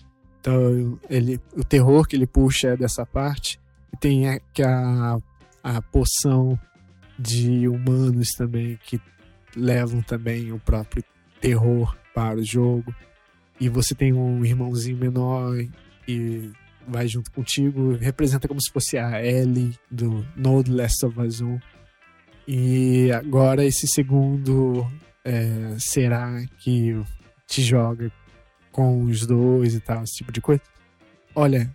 Então, 0.43 0.99
ele, 1.09 1.39
o 1.55 1.63
terror 1.63 2.05
que 2.05 2.17
ele 2.17 2.27
puxa 2.27 2.71
é 2.71 2.75
dessa 2.75 3.05
parte. 3.05 3.57
E 3.93 3.97
tem 3.97 4.27
a, 4.27 4.41
a, 4.61 5.17
a 5.63 5.81
poção 5.81 6.59
de 7.17 7.65
humanos 7.65 8.27
também 8.37 8.77
que 8.83 8.99
levam 9.55 10.01
também 10.01 10.51
o 10.51 10.59
próprio 10.59 11.01
terror 11.39 11.95
para 12.13 12.41
o 12.41 12.43
jogo. 12.43 12.93
E 13.57 13.69
você 13.69 13.95
tem 13.95 14.11
um 14.11 14.43
irmãozinho 14.43 14.97
menor 14.97 15.55
e 16.05 16.51
vai 16.85 17.07
junto 17.07 17.31
contigo, 17.31 17.95
representa 17.95 18.45
como 18.45 18.61
se 18.61 18.69
fosse 18.69 18.97
a 18.97 19.25
Ellie 19.25 19.73
do 19.89 20.25
No 20.35 20.61
Last 20.67 21.05
of 21.05 21.21
Us 21.21 21.39
1. 21.39 21.57
E 22.49 23.11
agora 23.13 23.63
esse 23.63 23.87
segundo 23.87 24.85
é, 25.23 25.77
será 25.79 26.45
que 26.59 27.01
te 27.47 27.61
joga 27.61 28.11
com 28.73 29.03
os 29.03 29.25
dois 29.25 29.73
e 29.73 29.79
tal, 29.79 30.03
esse 30.03 30.17
tipo 30.17 30.31
de 30.33 30.41
coisa. 30.41 30.61
Olha, 31.33 31.73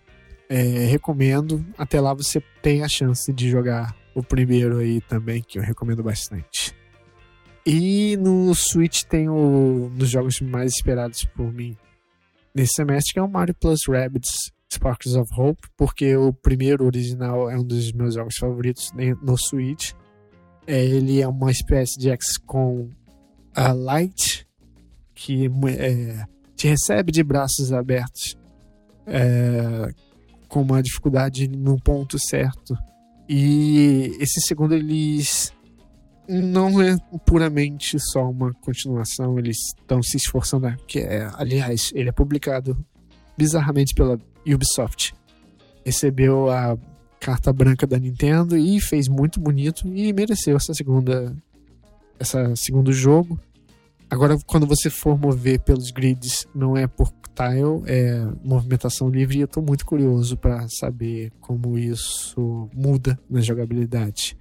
é, 0.48 0.62
recomendo. 0.86 1.64
Até 1.78 2.00
lá 2.00 2.12
você 2.12 2.42
tem 2.60 2.82
a 2.82 2.88
chance 2.88 3.32
de 3.32 3.48
jogar 3.48 3.96
o 4.14 4.22
primeiro 4.22 4.78
aí 4.78 5.00
também, 5.00 5.40
que 5.40 5.58
eu 5.58 5.62
recomendo 5.62 6.02
bastante. 6.02 6.74
E 7.64 8.16
no 8.16 8.54
Switch 8.54 9.04
tem 9.04 9.28
um 9.28 9.88
dos 9.90 10.10
jogos 10.10 10.40
mais 10.40 10.72
esperados 10.72 11.24
por 11.24 11.52
mim 11.52 11.76
nesse 12.54 12.72
semestre, 12.74 13.12
que 13.12 13.18
é 13.18 13.22
o 13.22 13.28
Mario 13.28 13.54
Plus 13.54 13.80
Rabbids 13.88 14.30
Sparks 14.72 15.14
of 15.14 15.28
Hope, 15.36 15.68
porque 15.76 16.16
o 16.16 16.32
primeiro 16.32 16.84
original 16.84 17.50
é 17.50 17.56
um 17.56 17.64
dos 17.64 17.92
meus 17.92 18.14
jogos 18.14 18.34
favoritos 18.38 18.90
no 19.22 19.36
Switch. 19.36 19.92
É, 20.66 20.84
ele 20.84 21.20
é 21.20 21.28
uma 21.28 21.50
espécie 21.50 21.98
de 21.98 22.10
XCOM 22.20 22.90
a 23.54 23.72
Light, 23.72 24.46
que 25.14 25.50
é, 25.78 26.24
te 26.58 26.66
recebe 26.66 27.12
de 27.12 27.22
braços 27.22 27.72
abertos 27.72 28.36
é, 29.06 29.88
com 30.48 30.60
uma 30.60 30.82
dificuldade 30.82 31.46
no 31.46 31.80
ponto 31.80 32.18
certo. 32.18 32.76
E 33.28 34.16
esse 34.20 34.40
segundo, 34.40 34.74
eles 34.74 35.52
não 36.28 36.82
é 36.82 36.96
puramente 37.24 37.96
só 38.10 38.28
uma 38.28 38.52
continuação, 38.54 39.38
eles 39.38 39.56
estão 39.78 40.02
se 40.02 40.16
esforçando. 40.16 40.74
Que 40.88 40.98
é, 40.98 41.30
aliás, 41.34 41.92
ele 41.94 42.08
é 42.08 42.12
publicado 42.12 42.76
bizarramente 43.36 43.94
pela 43.94 44.18
Ubisoft. 44.44 45.14
Recebeu 45.84 46.50
a 46.50 46.76
carta 47.20 47.52
branca 47.52 47.86
da 47.86 47.98
Nintendo 47.98 48.56
e 48.56 48.80
fez 48.80 49.06
muito 49.06 49.38
bonito 49.38 49.86
e 49.86 50.12
mereceu 50.12 50.56
essa 50.56 50.74
segunda 50.74 51.34
essa 52.18 52.54
segundo 52.56 52.92
jogo. 52.92 53.38
Agora, 54.10 54.38
quando 54.46 54.66
você 54.66 54.88
for 54.88 55.18
mover 55.18 55.60
pelos 55.60 55.90
grids, 55.90 56.46
não 56.54 56.76
é 56.76 56.86
por 56.86 57.12
tile, 57.34 57.82
é 57.86 58.24
movimentação 58.42 59.08
livre. 59.08 59.38
E 59.38 59.40
eu 59.42 59.44
estou 59.44 59.62
muito 59.62 59.84
curioso 59.84 60.36
para 60.36 60.66
saber 60.68 61.30
como 61.40 61.78
isso 61.78 62.70
muda 62.74 63.18
na 63.28 63.40
jogabilidade. 63.40 64.36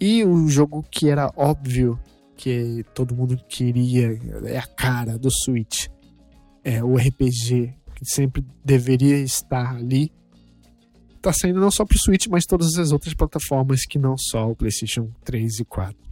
E 0.00 0.24
o 0.24 0.48
jogo 0.48 0.84
que 0.90 1.08
era 1.08 1.32
óbvio 1.36 1.98
que 2.36 2.84
todo 2.94 3.14
mundo 3.14 3.36
queria, 3.48 4.18
é 4.44 4.58
a 4.58 4.66
cara 4.66 5.16
do 5.16 5.28
Switch. 5.30 5.86
É 6.64 6.82
o 6.82 6.96
RPG 6.96 7.74
que 7.94 8.04
sempre 8.04 8.44
deveria 8.64 9.18
estar 9.18 9.76
ali. 9.76 10.12
Tá 11.20 11.32
saindo 11.32 11.60
não 11.60 11.70
só 11.70 11.84
pro 11.84 11.98
Switch, 11.98 12.26
mas 12.28 12.44
todas 12.44 12.76
as 12.78 12.92
outras 12.92 13.14
plataformas 13.14 13.84
que 13.84 13.98
não 13.98 14.16
só 14.16 14.50
o 14.50 14.56
PlayStation 14.56 15.10
3 15.24 15.60
e 15.60 15.64
4 15.64 16.07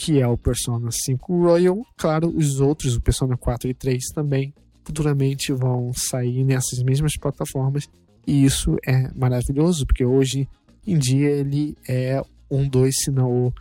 que 0.00 0.18
é 0.18 0.26
o 0.26 0.38
Persona 0.38 0.88
5 0.90 1.42
Royal. 1.42 1.86
Claro, 1.94 2.34
os 2.34 2.58
outros, 2.58 2.96
o 2.96 3.02
Persona 3.02 3.36
4 3.36 3.68
e 3.68 3.74
3 3.74 4.06
também, 4.14 4.54
futuramente 4.82 5.52
vão 5.52 5.92
sair 5.92 6.42
nessas 6.42 6.82
mesmas 6.82 7.18
plataformas. 7.18 7.86
E 8.26 8.42
isso 8.42 8.78
é 8.86 9.10
maravilhoso, 9.14 9.86
porque 9.86 10.02
hoje 10.02 10.48
em 10.86 10.96
dia 10.96 11.28
ele 11.28 11.76
é 11.86 12.22
um 12.50 12.66
dos, 12.66 12.94
se 12.96 13.10
não 13.10 13.48
o 13.48 13.54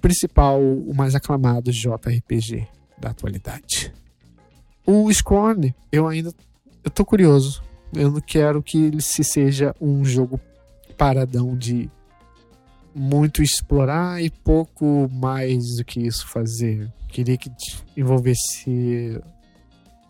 principal, 0.00 0.58
o 0.62 0.94
mais 0.94 1.14
aclamado 1.14 1.70
JRPG 1.70 2.66
da 2.98 3.10
atualidade. 3.10 3.92
O 4.86 5.12
Scorn, 5.12 5.74
eu 5.92 6.08
ainda 6.08 6.32
eu 6.82 7.04
curioso. 7.04 7.62
Eu 7.92 8.10
não 8.10 8.20
quero 8.22 8.62
que 8.62 8.78
ele 8.78 9.02
se 9.02 9.22
seja 9.22 9.74
um 9.78 10.06
jogo 10.06 10.40
paradão 10.96 11.54
de 11.54 11.90
muito 12.94 13.42
explorar 13.42 14.22
e 14.22 14.30
pouco 14.30 15.08
mais 15.12 15.76
do 15.76 15.84
que 15.84 16.00
isso 16.00 16.26
fazer. 16.26 16.92
Queria 17.08 17.36
que 17.36 17.50
envolvesse 17.96 19.20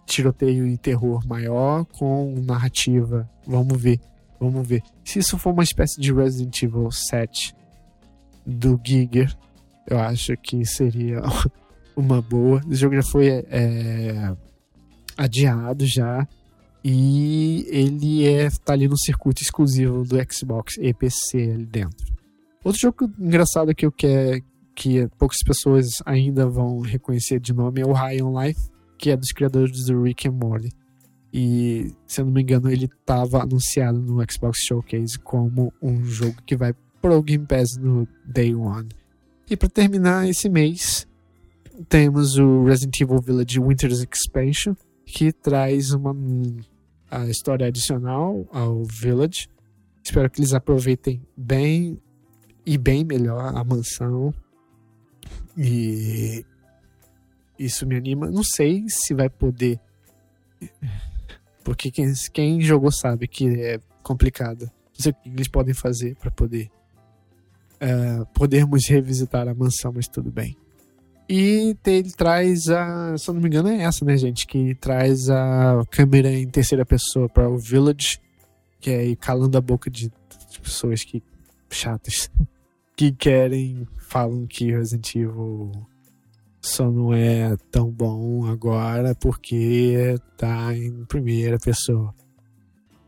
tiroteio 0.06 0.66
e 0.66 0.76
terror 0.76 1.26
maior 1.26 1.84
com 1.84 2.34
narrativa. 2.44 3.28
Vamos 3.46 3.80
ver, 3.80 4.00
vamos 4.38 4.66
ver. 4.66 4.82
Se 5.04 5.18
isso 5.18 5.38
for 5.38 5.52
uma 5.52 5.62
espécie 5.62 6.00
de 6.00 6.12
Resident 6.12 6.62
Evil 6.62 6.90
7 6.90 7.54
do 8.44 8.80
Giger, 8.84 9.34
eu 9.86 9.98
acho 9.98 10.36
que 10.36 10.64
seria 10.64 11.20
uma 11.96 12.20
boa. 12.20 12.60
O 12.66 12.74
jogo 12.74 12.96
já 12.96 13.02
foi 13.02 13.28
é, 13.28 14.34
adiado 15.16 15.86
já. 15.86 16.26
E 16.82 17.66
ele 17.68 18.26
é, 18.26 18.48
tá 18.64 18.72
ali 18.72 18.88
no 18.88 18.98
circuito 18.98 19.42
exclusivo 19.42 20.02
do 20.02 20.16
Xbox 20.32 20.78
e 20.78 20.94
PC 20.94 21.52
ali 21.52 21.66
dentro. 21.66 22.19
Outro 22.62 22.80
jogo 22.80 23.10
engraçado 23.18 23.74
que 23.74 23.86
eu 23.86 23.92
quero 23.92 24.42
que 24.74 25.06
poucas 25.18 25.38
pessoas 25.44 25.86
ainda 26.06 26.48
vão 26.48 26.80
reconhecer 26.80 27.38
de 27.40 27.52
nome 27.52 27.80
é 27.80 27.86
o 27.86 27.92
High 27.92 28.22
on 28.22 28.40
Life, 28.40 28.60
que 28.98 29.10
é 29.10 29.16
dos 29.16 29.32
criadores 29.32 29.86
do 29.86 30.02
Rick 30.02 30.28
and 30.28 30.32
Morty. 30.32 30.70
E, 31.32 31.94
se 32.06 32.20
eu 32.20 32.24
não 32.24 32.32
me 32.32 32.42
engano, 32.42 32.70
ele 32.70 32.86
estava 32.86 33.42
anunciado 33.42 34.00
no 34.00 34.24
Xbox 34.30 34.58
Showcase 34.66 35.18
como 35.18 35.72
um 35.82 36.04
jogo 36.04 36.36
que 36.46 36.56
vai 36.56 36.72
pro 37.00 37.22
Game 37.22 37.46
Pass 37.46 37.76
no 37.78 38.06
Day 38.26 38.54
One. 38.54 38.88
E 39.48 39.56
para 39.56 39.68
terminar 39.68 40.28
esse 40.28 40.48
mês, 40.48 41.06
temos 41.88 42.36
o 42.36 42.64
Resident 42.64 43.00
Evil 43.00 43.20
Village 43.20 43.60
Winter's 43.60 44.02
Expansion, 44.02 44.74
que 45.04 45.32
traz 45.32 45.92
uma 45.92 46.14
a 47.10 47.26
história 47.26 47.66
adicional 47.66 48.46
ao 48.52 48.84
Village. 48.84 49.48
Espero 50.04 50.30
que 50.30 50.40
eles 50.40 50.54
aproveitem 50.54 51.20
bem 51.36 52.00
e 52.64 52.78
bem 52.78 53.04
melhor 53.04 53.56
a 53.56 53.64
mansão. 53.64 54.34
E 55.56 56.44
isso 57.58 57.86
me 57.86 57.96
anima. 57.96 58.30
Não 58.30 58.42
sei 58.42 58.84
se 58.88 59.14
vai 59.14 59.28
poder. 59.28 59.78
Porque 61.64 61.90
quem, 61.90 62.12
quem 62.32 62.60
jogou 62.60 62.90
sabe 62.90 63.28
que 63.28 63.46
é 63.60 63.78
complicado. 64.02 64.62
Não 64.62 65.02
sei 65.02 65.12
o 65.12 65.14
que 65.14 65.28
eles 65.28 65.48
podem 65.48 65.74
fazer 65.74 66.16
para 66.16 66.30
poder 66.30 66.70
uh, 67.80 68.26
podermos 68.34 68.86
revisitar 68.86 69.48
a 69.48 69.54
mansão, 69.54 69.92
mas 69.94 70.06
tudo 70.06 70.30
bem. 70.30 70.56
E 71.28 71.76
ele 71.86 72.10
traz 72.10 72.68
a. 72.68 73.16
Se 73.16 73.30
eu 73.30 73.34
não 73.34 73.40
me 73.40 73.48
engano, 73.48 73.68
é 73.68 73.82
essa, 73.82 74.04
né, 74.04 74.16
gente? 74.16 74.46
Que 74.46 74.74
traz 74.74 75.30
a 75.30 75.80
câmera 75.90 76.30
em 76.30 76.48
terceira 76.48 76.84
pessoa 76.84 77.28
para 77.28 77.48
o 77.48 77.56
Village, 77.56 78.18
que 78.80 78.90
é 78.90 79.16
calando 79.16 79.56
a 79.56 79.60
boca 79.60 79.88
de 79.88 80.10
pessoas 80.60 81.04
que 81.04 81.22
chatas 81.70 82.30
que 82.96 83.12
querem, 83.12 83.86
falam 83.98 84.46
que 84.46 84.72
Resident 84.72 85.14
Evil 85.14 85.72
só 86.60 86.90
não 86.90 87.14
é 87.14 87.56
tão 87.70 87.90
bom 87.90 88.46
agora 88.46 89.14
porque 89.14 90.16
tá 90.36 90.76
em 90.76 91.04
primeira 91.06 91.58
pessoa. 91.58 92.14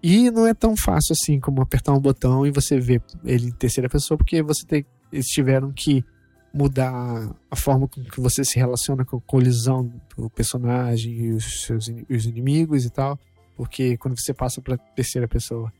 E 0.02 0.30
não 0.30 0.46
é 0.46 0.54
tão 0.54 0.76
fácil 0.76 1.12
assim 1.12 1.38
como 1.38 1.62
apertar 1.62 1.92
um 1.92 2.00
botão 2.00 2.46
e 2.46 2.50
você 2.50 2.80
ver 2.80 3.02
ele 3.24 3.48
em 3.48 3.52
terceira 3.52 3.88
pessoa, 3.88 4.18
porque 4.18 4.42
você 4.42 4.66
tem, 4.66 4.84
eles 5.12 5.26
tiveram 5.26 5.70
que 5.70 6.04
mudar 6.52 7.34
a 7.50 7.56
forma 7.56 7.86
com 7.86 8.02
que 8.02 8.20
você 8.20 8.44
se 8.44 8.58
relaciona 8.58 9.04
com 9.04 9.18
a 9.18 9.20
colisão 9.20 9.90
do 10.16 10.28
personagem 10.28 11.12
e 11.12 11.32
os 11.32 11.62
seus 11.62 11.88
os 12.10 12.26
inimigos 12.26 12.84
e 12.84 12.90
tal, 12.90 13.18
porque 13.56 13.96
quando 13.96 14.18
você 14.18 14.34
passa 14.34 14.60
para 14.60 14.76
terceira 14.76 15.28
pessoa, 15.28 15.72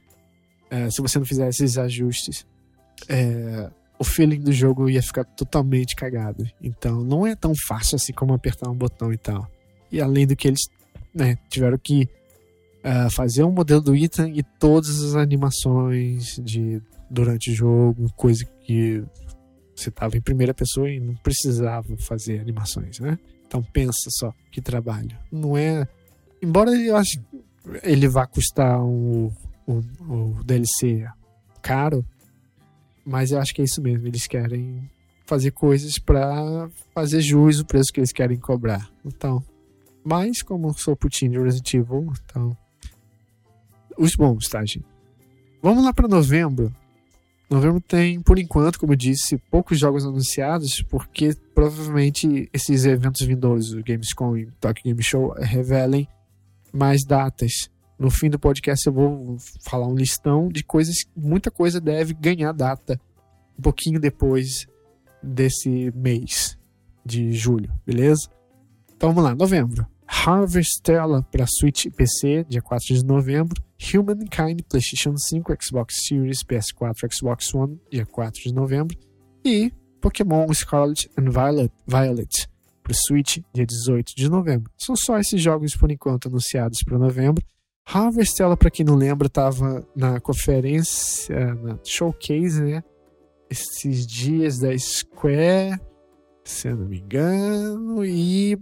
é, 0.71 0.89
se 0.89 1.03
você 1.03 1.19
não 1.19 1.27
fizer 1.27 1.49
esses 1.49 1.77
ajustes, 1.77 2.47
é, 3.09 3.71
o 3.99 4.05
feeling 4.05 4.41
do 4.41 4.53
jogo 4.53 4.91
ia 4.91 5.03
ficar 5.03 5.25
totalmente 5.25 5.95
cagado. 5.95 6.45
Então 6.61 7.03
não 7.05 7.27
é 7.27 7.37
tão 7.37 7.53
fácil 7.69 7.97
assim 7.97 8.13
como 8.13 8.35
apertar 8.35 8.71
um 8.71 8.77
botão 8.77 9.13
e 9.13 9.19
tal. 9.19 9.49
E 9.91 10.01
além 10.01 10.27
do 10.27 10.35
que 10.35 10.49
eles 10.49 10.63
né, 11.15 11.37
tiveram 11.49 11.79
que 11.79 12.09
uh, 12.85 13.11
fazer 13.11 13.45
um 13.45 13.53
modelo 13.53 13.81
do 13.81 13.95
Ethan 13.95 14.31
e 14.31 14.43
todas 14.43 15.03
as 15.03 15.15
animações 15.15 16.37
de 16.43 16.83
durante 17.11 17.51
o 17.51 17.55
jogo, 17.55 18.11
coisa 18.17 18.45
que 18.63 19.05
você 19.77 19.91
estava 19.91 20.17
em 20.17 20.21
primeira 20.21 20.55
pessoa 20.55 20.91
e 20.91 20.99
não 20.99 21.15
precisava 21.17 21.95
fazer 21.99 22.41
animações, 22.41 22.99
né? 23.01 23.19
Então 23.47 23.63
pensa 23.63 24.09
só 24.19 24.33
que 24.51 24.63
trabalho. 24.63 25.17
Não 25.31 25.57
é. 25.57 25.87
Embora 26.43 26.71
eu 26.71 26.97
acho 26.97 27.21
ele 27.83 28.09
vá 28.09 28.27
custar 28.27 28.83
um, 28.83 29.31
um, 29.69 29.83
um 30.01 30.43
DLC 30.45 31.07
caro, 31.61 32.05
mas 33.05 33.31
eu 33.31 33.39
acho 33.39 33.55
que 33.55 33.61
é 33.61 33.65
isso 33.65 33.83
mesmo. 33.83 34.07
Eles 34.07 34.27
querem 34.27 34.91
fazer 35.25 35.51
coisas 35.51 35.99
para 35.99 36.69
fazer 36.95 37.21
jus 37.21 37.61
o 37.61 37.65
preço 37.65 37.93
que 37.93 38.01
eles 38.01 38.13
querem 38.13 38.39
cobrar. 38.39 38.91
Então, 39.05 39.43
mas 40.05 40.43
como 40.43 40.73
sou 40.75 40.97
putinho 40.97 41.33
de 41.33 41.39
Resident 41.39 41.75
Evil, 41.75 42.13
então 42.25 42.57
os 43.97 44.15
bons, 44.15 44.49
tá, 44.49 44.65
gente? 44.65 44.85
Vamos 45.63 45.85
lá 45.85 45.93
para 45.93 46.09
novembro. 46.09 46.75
Novembro 47.49 47.81
tem, 47.81 48.21
por 48.21 48.39
enquanto, 48.39 48.81
como 48.81 48.95
eu 48.95 48.97
disse, 48.97 49.37
poucos 49.51 49.79
jogos 49.79 50.05
anunciados, 50.05 50.83
porque 50.83 51.37
provavelmente 51.55 52.49
esses 52.53 52.85
eventos 52.85 53.21
vindouros, 53.27 53.73
o 53.73 53.83
Gamescom 53.83 54.37
e 54.37 54.45
o 54.45 54.53
Tokyo 54.53 54.85
Game 54.85 55.03
Show, 55.03 55.35
revelem 55.39 56.09
mais 56.73 57.05
datas. 57.05 57.71
No 58.03 58.11
fim 58.11 58.29
do 58.29 58.37
podcast 58.37 58.85
eu 58.85 58.93
vou 58.93 59.37
falar 59.65 59.87
um 59.87 59.95
listão 59.95 60.49
de 60.49 60.65
coisas, 60.65 61.05
muita 61.17 61.53
coisa 61.53 61.81
deve 61.81 62.13
ganhar 62.13 62.51
data 62.51 63.01
um 63.57 63.63
pouquinho 63.63 64.01
depois 64.01 64.67
desse 65.23 65.93
mês 65.95 66.59
de 67.07 67.31
julho, 67.31 67.73
beleza? 67.87 68.29
Então 68.97 69.11
vamos 69.11 69.23
lá, 69.23 69.37
novembro. 69.37 69.87
Harvestella 70.05 71.23
para 71.31 71.47
Switch 71.47 71.85
e 71.85 71.91
PC, 71.93 72.45
dia 72.49 72.61
4 72.61 72.93
de 72.93 73.05
novembro. 73.05 73.63
Humankind, 73.95 74.63
PlayStation 74.69 75.17
5, 75.17 75.57
Xbox 75.63 76.01
Series, 76.05 76.43
PS4, 76.43 77.09
Xbox 77.09 77.55
One, 77.55 77.81
dia 77.89 78.05
4 78.05 78.43
de 78.43 78.53
novembro. 78.53 78.99
E 79.45 79.73
Pokémon 80.01 80.53
Scarlet 80.53 81.09
and 81.17 81.31
Violet, 81.31 81.73
Violet 81.87 82.49
para 82.83 82.95
Switch, 83.07 83.39
dia 83.55 83.65
18 83.65 84.13
de 84.17 84.29
novembro. 84.29 84.73
São 84.77 84.97
só 84.97 85.21
esses 85.21 85.41
jogos 85.41 85.77
por 85.77 85.89
enquanto 85.93 86.27
anunciados 86.27 86.83
para 86.85 86.99
novembro. 86.99 87.45
Harvestella, 87.85 88.57
para 88.57 88.71
quem 88.71 88.85
não 88.85 88.95
lembra, 88.95 89.27
estava 89.27 89.87
na 89.95 90.21
conferência, 90.21 91.55
na 91.57 91.79
showcase, 91.85 92.63
né? 92.63 92.83
Esses 93.51 94.07
dias 94.07 94.59
da 94.59 94.77
Square, 94.79 95.79
se 96.45 96.69
eu 96.69 96.77
não 96.77 96.89
me 96.89 97.01
engano, 97.01 98.05
e. 98.05 98.57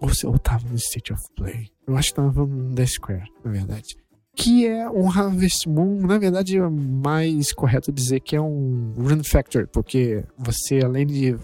Ou, 0.00 0.10
ou 0.30 0.38
tava 0.38 0.68
no 0.68 0.76
State 0.76 1.12
of 1.12 1.22
Play. 1.36 1.68
Eu 1.86 1.96
acho 1.96 2.08
que 2.10 2.16
tava 2.16 2.46
da 2.46 2.86
Square, 2.86 3.30
na 3.44 3.52
verdade 3.52 4.02
que 4.34 4.66
é 4.66 4.88
um 4.88 5.08
Harvest 5.10 5.68
Moon. 5.68 6.00
Na 6.06 6.18
verdade, 6.18 6.56
é 6.56 6.68
mais 6.68 7.52
correto 7.52 7.92
dizer 7.92 8.20
que 8.20 8.34
é 8.34 8.40
um 8.40 8.92
Run 8.96 9.22
Factor, 9.22 9.68
porque 9.68 10.24
você, 10.38 10.80
além 10.82 11.06
de 11.06 11.36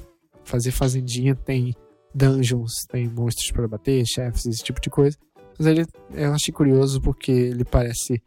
fazer 0.44 0.70
fazendinha, 0.70 1.34
tem 1.34 1.74
dungeons, 2.14 2.72
tem 2.88 3.06
monstros 3.08 3.52
para 3.52 3.68
bater, 3.68 4.04
chefes, 4.06 4.46
esse 4.46 4.64
tipo 4.64 4.80
de 4.80 4.90
coisa. 4.90 5.16
Mas 5.58 5.66
ele, 5.66 5.86
eu 6.12 6.32
achei 6.32 6.52
curioso 6.52 7.00
porque 7.00 7.32
ele 7.32 7.64
parece 7.64 8.22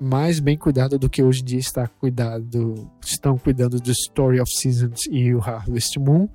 mais 0.00 0.40
bem 0.40 0.56
cuidado 0.56 0.98
do 0.98 1.08
que 1.08 1.22
hoje 1.22 1.42
em 1.42 1.44
dia 1.44 1.58
está 1.58 1.86
cuidado, 1.86 2.90
estão 3.04 3.38
cuidando 3.38 3.78
do 3.80 3.90
Story 3.90 4.40
of 4.40 4.50
Seasons 4.50 5.00
e 5.10 5.34
o 5.34 5.40
Harvest 5.40 5.98
Moon. 5.98 6.28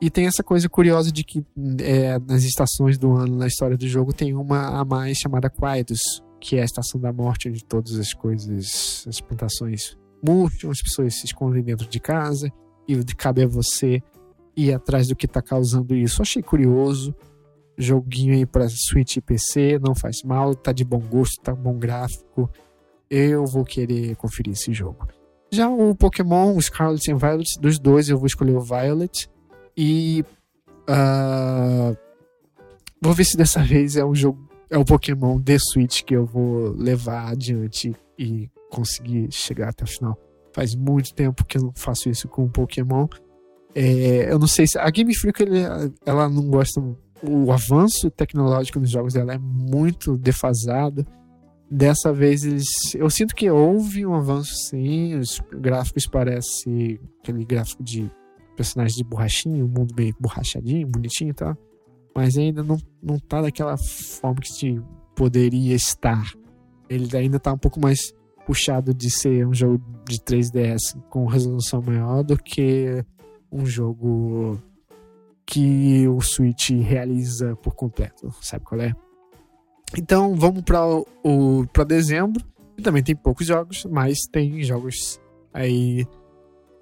E 0.00 0.10
tem 0.10 0.26
essa 0.26 0.42
coisa 0.42 0.68
curiosa 0.68 1.12
de 1.12 1.22
que 1.22 1.44
é, 1.82 2.18
nas 2.18 2.42
estações 2.42 2.98
do 2.98 3.12
ano 3.12 3.36
na 3.36 3.46
história 3.46 3.76
do 3.76 3.86
jogo 3.86 4.12
tem 4.12 4.34
uma 4.34 4.80
a 4.80 4.84
mais 4.84 5.18
chamada 5.18 5.50
Quietus, 5.50 6.00
que 6.40 6.56
é 6.56 6.62
a 6.62 6.64
estação 6.64 6.98
da 6.98 7.12
morte, 7.12 7.48
onde 7.48 7.64
todas 7.64 7.98
as 7.98 8.14
coisas, 8.14 9.04
as 9.06 9.20
plantações 9.20 9.96
murcham, 10.26 10.70
as 10.70 10.80
pessoas 10.80 11.14
se 11.14 11.26
escondem 11.26 11.62
dentro 11.62 11.86
de 11.86 12.00
casa 12.00 12.50
e 12.88 12.96
cabe 13.14 13.42
a 13.42 13.46
você 13.46 14.02
ir 14.56 14.72
atrás 14.72 15.06
do 15.08 15.16
que 15.16 15.26
está 15.26 15.42
causando 15.42 15.94
isso. 15.94 16.22
Achei 16.22 16.42
curioso. 16.42 17.14
Joguinho 17.80 18.34
aí 18.34 18.44
para 18.44 18.68
Switch 18.68 19.16
e 19.16 19.20
PC, 19.20 19.78
não 19.78 19.94
faz 19.94 20.22
mal, 20.24 20.54
tá 20.54 20.72
de 20.72 20.84
bom 20.84 21.00
gosto, 21.00 21.40
tá 21.42 21.54
bom 21.54 21.78
gráfico. 21.78 22.50
Eu 23.08 23.44
vou 23.46 23.64
querer 23.64 24.14
conferir 24.16 24.52
esse 24.52 24.72
jogo. 24.72 25.08
Já 25.50 25.68
o 25.68 25.94
Pokémon, 25.94 26.60
Scarlet 26.60 27.10
and 27.10 27.16
Violet, 27.16 27.60
dos 27.60 27.78
dois 27.78 28.08
eu 28.08 28.18
vou 28.18 28.26
escolher 28.26 28.56
o 28.56 28.60
Violet. 28.60 29.28
E. 29.76 30.24
Uh, 30.88 31.96
vou 33.00 33.12
ver 33.14 33.24
se 33.24 33.36
dessa 33.36 33.62
vez 33.64 33.96
é 33.96 34.04
um 34.04 34.14
jogo 34.14 34.50
é 34.70 34.78
o 34.78 34.84
Pokémon 34.84 35.40
The 35.40 35.58
Switch 35.58 36.02
que 36.02 36.14
eu 36.14 36.24
vou 36.24 36.70
levar 36.76 37.32
adiante 37.32 37.94
e 38.16 38.48
conseguir 38.70 39.28
chegar 39.32 39.70
até 39.70 39.84
o 39.84 39.88
final. 39.88 40.16
Faz 40.54 40.74
muito 40.74 41.12
tempo 41.12 41.44
que 41.44 41.58
eu 41.58 41.62
não 41.62 41.72
faço 41.74 42.08
isso 42.08 42.28
com 42.28 42.44
o 42.44 42.48
Pokémon. 42.48 43.08
É, 43.74 44.32
eu 44.32 44.38
não 44.38 44.46
sei 44.46 44.66
se. 44.66 44.78
A 44.78 44.88
Game 44.90 45.14
Freak 45.14 45.44
ela 46.06 46.28
não 46.28 46.48
gosta. 46.48 46.80
O 47.22 47.52
avanço 47.52 48.10
tecnológico 48.10 48.80
nos 48.80 48.90
jogos 48.90 49.14
dela 49.14 49.34
é 49.34 49.38
muito 49.38 50.16
defasado. 50.16 51.06
Dessa 51.70 52.12
vez 52.12 52.44
eles. 52.44 52.66
Eu 52.94 53.08
sinto 53.08 53.34
que 53.34 53.48
houve 53.50 54.04
um 54.04 54.14
avanço 54.14 54.52
sim. 54.68 55.14
Os 55.16 55.40
gráficos 55.52 56.06
parecem 56.06 56.98
aquele 57.20 57.44
gráfico 57.44 57.82
de 57.82 58.10
personagens 58.56 58.96
de 58.96 59.04
borrachinho, 59.04 59.64
um 59.64 59.68
mundo 59.68 59.94
meio 59.96 60.14
borrachadinho, 60.18 60.86
bonitinho 60.88 61.30
e 61.30 61.34
tal 61.34 61.56
mas 62.14 62.36
ainda 62.36 62.62
não, 62.62 62.76
não 63.02 63.18
tá 63.18 63.42
daquela 63.42 63.76
forma 63.76 64.40
que 64.40 64.80
poderia 65.14 65.74
estar. 65.74 66.30
Ele 66.88 67.16
ainda 67.16 67.38
tá 67.38 67.52
um 67.52 67.58
pouco 67.58 67.80
mais 67.80 68.12
puxado 68.46 68.92
de 68.92 69.10
ser 69.10 69.46
um 69.46 69.54
jogo 69.54 69.82
de 70.08 70.18
3DS 70.18 71.00
com 71.08 71.26
resolução 71.26 71.80
maior 71.80 72.22
do 72.22 72.36
que 72.36 73.04
um 73.50 73.64
jogo 73.64 74.60
que 75.50 76.06
o 76.06 76.20
Switch 76.20 76.70
realiza 76.70 77.56
por 77.56 77.74
completo, 77.74 78.32
sabe 78.40 78.64
qual 78.64 78.80
é? 78.80 78.92
Então 79.98 80.36
vamos 80.36 80.62
para 80.62 81.84
dezembro. 81.84 82.44
E 82.78 82.82
também 82.82 83.02
tem 83.02 83.16
poucos 83.16 83.46
jogos, 83.46 83.84
mas 83.84 84.20
tem 84.30 84.62
jogos 84.62 85.20
aí 85.52 86.06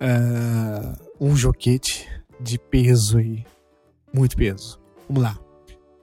uh, 0.02 1.08
um 1.18 1.34
joquete 1.34 2.06
de 2.38 2.58
peso 2.58 3.18
aí, 3.18 3.44
muito 4.12 4.36
peso. 4.36 4.78
Vamos 5.08 5.22
lá. 5.22 5.38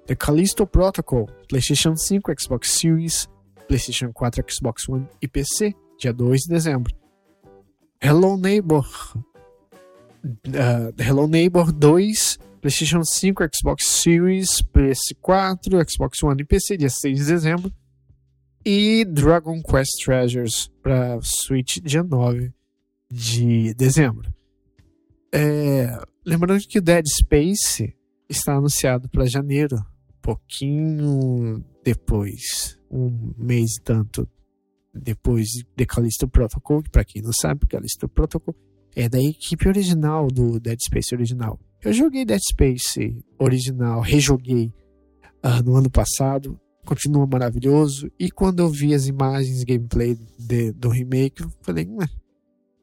The 0.07 0.15
Callisto 0.15 0.65
Protocol, 0.65 1.27
PlayStation 1.47 1.95
5, 1.95 2.33
Xbox 2.39 2.71
Series, 2.71 3.29
PlayStation 3.67 4.11
4, 4.11 4.43
Xbox 4.49 4.89
One 4.89 5.07
e 5.21 5.27
PC, 5.27 5.73
dia 5.99 6.11
2 6.11 6.41
de 6.41 6.49
dezembro. 6.49 6.93
Hello 8.01 8.37
Neighbor, 8.37 8.85
uh, 10.25 11.01
Hello 11.01 11.27
Neighbor 11.27 11.71
2, 11.71 12.39
PlayStation 12.65 13.03
5, 13.03 13.43
Xbox 13.53 13.85
Series, 13.85 14.63
PS4, 14.73 15.87
Xbox 15.87 16.23
One 16.23 16.41
e 16.41 16.45
PC, 16.45 16.77
dia 16.77 16.89
6 16.89 17.19
de 17.19 17.25
dezembro. 17.25 17.71
E 18.65 19.05
Dragon 19.05 19.61
Quest 19.61 20.03
Treasures 20.03 20.67
para 20.81 21.19
Switch, 21.21 21.77
dia 21.79 22.01
9 22.01 22.51
de 23.07 23.71
dezembro. 23.75 24.33
É, 25.31 25.95
lembrando 26.25 26.59
que 26.67 26.79
o 26.79 26.81
Dead 26.81 27.05
Space 27.05 27.95
está 28.27 28.55
anunciado 28.55 29.07
para 29.09 29.27
janeiro, 29.27 29.77
pouquinho 30.19 31.63
depois, 31.83 32.79
um 32.89 33.31
mês 33.37 33.75
e 33.77 33.83
tanto 33.83 34.27
depois 34.91 35.45
de 35.77 35.85
Callisto 35.85 36.27
Protocol, 36.27 36.81
que 36.81 36.89
para 36.89 37.05
quem 37.05 37.21
não 37.21 37.31
sabe, 37.31 37.67
Callisto 37.67 38.09
Protocol 38.09 38.55
é 38.95 39.07
da 39.07 39.21
equipe 39.21 39.67
original 39.67 40.29
do 40.29 40.59
Dead 40.59 40.79
Space 40.81 41.13
original. 41.13 41.59
Eu 41.85 41.93
joguei 41.93 42.25
Dead 42.25 42.41
Space 42.41 43.15
original, 43.37 44.01
rejoguei 44.01 44.73
uh, 45.43 45.61
no 45.63 45.75
ano 45.75 45.87
passado, 45.87 46.59
continua 46.83 47.27
maravilhoso. 47.27 48.11
E 48.19 48.31
quando 48.31 48.61
eu 48.61 48.69
vi 48.69 48.91
as 48.95 49.05
imagens 49.05 49.63
gameplay 49.63 50.17
de, 50.39 50.71
do 50.71 50.89
remake, 50.89 51.43
eu 51.43 51.51
falei, 51.61 51.87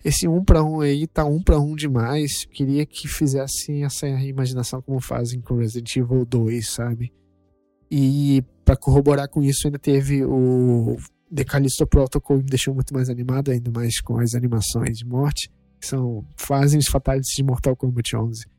esse 0.04 0.28
um 0.28 0.44
para 0.44 0.62
um 0.62 0.80
aí 0.80 1.08
tá 1.08 1.24
um 1.24 1.42
para 1.42 1.58
um 1.58 1.74
demais. 1.74 2.44
Queria 2.44 2.86
que 2.86 3.08
fizessem 3.08 3.84
essa 3.84 4.06
imaginação 4.06 4.80
como 4.80 5.00
fazem 5.00 5.40
com 5.40 5.56
Resident 5.56 5.96
Evil 5.96 6.24
2, 6.24 6.70
sabe? 6.70 7.12
E 7.90 8.44
para 8.64 8.76
corroborar 8.76 9.28
com 9.28 9.42
isso, 9.42 9.66
ainda 9.66 9.80
teve 9.80 10.24
o 10.24 10.96
The 11.34 11.42
Callisto 11.42 11.88
Protocol, 11.88 12.38
que 12.38 12.44
me 12.44 12.50
deixou 12.50 12.72
muito 12.72 12.94
mais 12.94 13.10
animado, 13.10 13.50
ainda 13.50 13.68
mais 13.68 14.00
com 14.00 14.20
as 14.20 14.32
animações 14.36 14.96
de 14.98 15.04
morte, 15.04 15.50
que 15.80 15.88
são 15.88 16.24
fazem 16.36 16.78
os 16.78 16.86
fatalities 16.86 17.34
de 17.34 17.42
Mortal 17.42 17.74
Kombat 17.74 18.16
11 18.16 18.51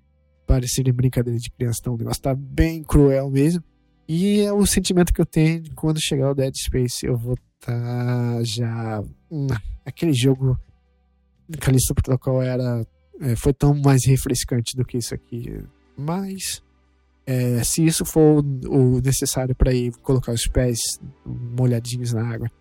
parecerem 0.46 0.94
brincadeira 0.94 1.40
de 1.40 1.50
criança. 1.50 1.80
Então 1.82 1.96
o 1.96 1.98
negócio 1.98 2.22
tá 2.22 2.36
bem 2.36 2.84
cruel 2.84 3.30
mesmo. 3.30 3.64
E 4.08 4.42
é 4.42 4.52
o 4.52 4.66
sentimento 4.66 5.14
que 5.14 5.22
eu 5.22 5.26
tenho 5.26 5.64
quando 5.76 6.02
chegar 6.02 6.32
o 6.32 6.36
Dead 6.36 6.54
Space. 6.56 7.06
Eu 7.06 7.18
vou 7.18 7.36
estar 7.60 7.72
tá 7.74 8.44
já. 8.44 9.04
Hum, 9.32 9.48
aquele 9.86 10.14
jogo 10.14 10.58
Callisto 11.60 11.94
Protocol 11.94 12.42
era 12.42 12.86
é, 13.22 13.36
foi 13.36 13.54
tão 13.54 13.74
mais 13.74 14.06
refrescante 14.06 14.76
do 14.76 14.86
que 14.86 14.98
isso 14.98 15.14
aqui. 15.14 15.64
Mas 15.98 16.62
é, 17.26 17.64
se 17.64 17.86
isso 17.86 18.04
for 18.06 18.44
o 18.68 19.02
necessário 19.02 19.56
para 19.56 19.74
ir 19.74 19.94
colocar 20.02 20.34
os 20.34 20.48
pés 20.48 20.80
molhadinhos 21.26 22.14
na 22.14 22.28
água 22.28 22.52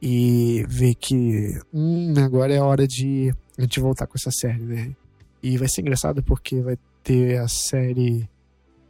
e 0.00 0.64
ver 0.68 0.94
que 0.94 1.60
hum, 1.72 2.14
agora 2.18 2.54
é 2.54 2.60
hora 2.60 2.86
de 2.86 3.32
a 3.58 3.62
gente 3.62 3.80
voltar 3.80 4.06
com 4.06 4.14
essa 4.16 4.30
série, 4.30 4.62
né? 4.62 4.96
E 5.42 5.56
vai 5.58 5.68
ser 5.68 5.82
engraçado 5.82 6.22
porque 6.22 6.60
vai 6.60 6.78
ter 7.08 7.38
a 7.38 7.48
série 7.48 8.28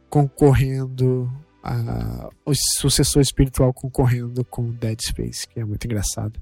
concorrendo 0.09 1.31
a, 1.63 2.29
o 2.45 2.51
sucessor 2.53 3.21
espiritual 3.21 3.73
concorrendo 3.73 4.43
com 4.43 4.71
Dead 4.71 4.99
Space, 5.01 5.47
que 5.47 5.57
é 5.57 5.63
muito 5.63 5.85
engraçado. 5.85 6.37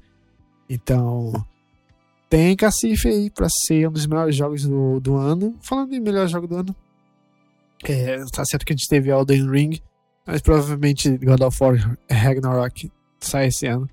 Então, 0.67 1.32
tem 2.28 2.55
Cacife 2.55 3.07
aí 3.07 3.30
para 3.30 3.47
ser 3.47 3.88
um 3.88 3.91
dos 3.91 4.07
melhores 4.07 4.36
jogos 4.36 4.63
do, 4.63 4.99
do 4.99 5.17
ano. 5.17 5.55
Falando 5.61 5.93
em 5.93 5.99
melhor 5.99 6.28
jogo 6.28 6.47
do 6.47 6.55
ano, 6.55 6.75
é, 7.84 8.23
tá 8.34 8.43
certo 8.43 8.65
que 8.65 8.73
a 8.73 8.75
gente 8.75 8.89
teve 8.89 9.11
Elden 9.11 9.47
Ring, 9.47 9.80
mas 10.25 10.41
provavelmente 10.41 11.15
God 11.19 11.41
of 11.41 11.63
War 11.63 11.95
Ragnarok 12.09 12.91
sai 13.19 13.49
esse 13.49 13.67
ano. 13.67 13.88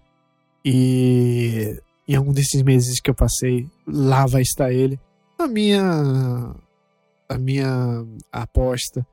E 0.65 1.79
em 2.09 2.15
algum 2.15 2.33
desses 2.33 2.63
meses 2.63 2.99
que 2.99 3.11
eu 3.11 3.15
passei, 3.15 3.69
lá 3.87 4.25
vai 4.25 4.41
estar 4.41 4.73
ele. 4.73 4.99
A 5.39 5.47
minha 5.47 6.55
a 7.35 7.39
minha 7.39 8.05
aposta 8.33 9.07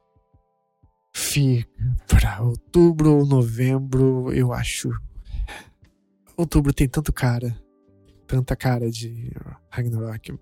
fica 1.13 1.69
para 2.07 2.41
outubro 2.41 3.17
ou 3.17 3.26
novembro, 3.26 4.32
eu 4.34 4.53
acho. 4.53 4.89
Outubro 6.38 6.74
tem 6.74 6.88
tanto 6.88 7.11
cara 7.11 7.55
tanta 8.32 8.55
cara 8.55 8.89
de 8.89 9.30
Ragnarok. 9.69 10.39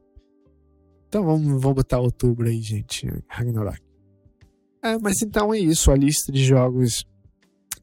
Então 1.08 1.26
vamos, 1.26 1.60
vamos 1.60 1.74
botar 1.74 2.00
outubro 2.00 2.48
aí, 2.48 2.62
gente. 2.62 3.12
Ragnarok. 3.28 3.82
É, 4.84 4.96
mas 5.00 5.24
então 5.24 5.52
é 5.52 5.58
isso. 5.58 5.92
A 5.92 5.96
lista 5.96 6.32
de 6.32 6.46
jogos 6.46 7.04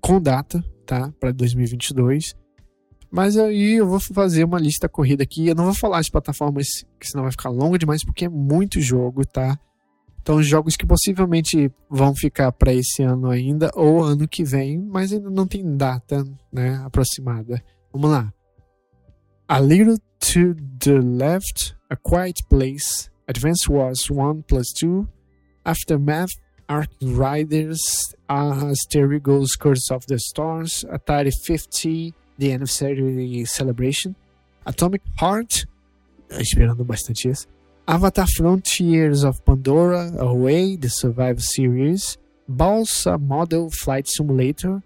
com 0.01 0.21
data, 0.21 0.65
tá? 0.87 1.13
Para 1.19 1.33
2022. 1.33 2.37
Mas 3.11 3.37
aí 3.37 3.79
eu 3.79 3.89
vou 3.89 3.99
fazer 3.99 4.45
uma 4.45 4.61
lista 4.61 4.89
corrida 4.89 5.25
aqui. 5.25 5.49
Eu 5.49 5.57
não 5.57 5.65
vou 5.65 5.75
falar 5.75 5.99
as 5.99 6.09
plataformas, 6.09 6.69
que 7.01 7.09
senão 7.09 7.25
vai 7.25 7.33
ficar 7.33 7.51
longo 7.51 7.77
demais, 7.77 8.05
porque 8.05 8.27
é 8.27 8.29
muito 8.29 8.81
jogo, 8.81 9.27
tá? 9.27 9.59
Então, 10.27 10.43
jogos 10.43 10.75
que 10.75 10.85
possivelmente 10.85 11.71
vão 11.89 12.13
ficar 12.13 12.51
para 12.51 12.75
esse 12.75 13.01
ano 13.01 13.31
ainda, 13.31 13.71
ou 13.77 14.03
ano 14.03 14.27
que 14.27 14.43
vem, 14.43 14.77
mas 14.77 15.13
ainda 15.13 15.31
não 15.31 15.47
tem 15.47 15.77
data 15.77 16.25
né, 16.53 16.83
aproximada. 16.85 17.63
Vamos 17.93 18.11
lá. 18.11 18.35
A 19.47 19.61
little 19.61 19.97
to 20.19 20.57
the 20.81 20.99
left, 21.01 21.77
A 21.89 21.95
Quiet 21.95 22.43
Place, 22.51 23.09
Advance 23.29 23.71
Wars 23.71 24.11
1 24.11 24.43
plus 24.49 24.67
2, 24.83 25.07
Aftermath, 25.65 26.33
Ark 26.67 26.93
Riders, 27.01 27.79
Asterigos 28.29 29.51
Curse 29.57 29.95
of 29.95 30.05
the 30.09 30.17
Stars, 30.17 30.85
Atari 30.91 31.31
50, 31.45 32.13
The 32.37 32.53
Anniversary 32.53 33.45
Celebration, 33.47 34.17
Atomic 34.65 35.05
Heart, 35.21 35.67
esperando 36.33 36.85
bastante 36.85 37.29
isso, 37.29 37.47
Avatar 37.89 38.27
Frontiers 38.27 39.23
of 39.23 39.45
Pandora, 39.45 40.11
Away, 40.19 40.75
The 40.75 40.89
Survival 40.89 41.41
Series, 41.41 42.19
Balsa 42.49 43.17
Model 43.17 43.71
Flight 43.71 44.09
Simulator, 44.09 44.83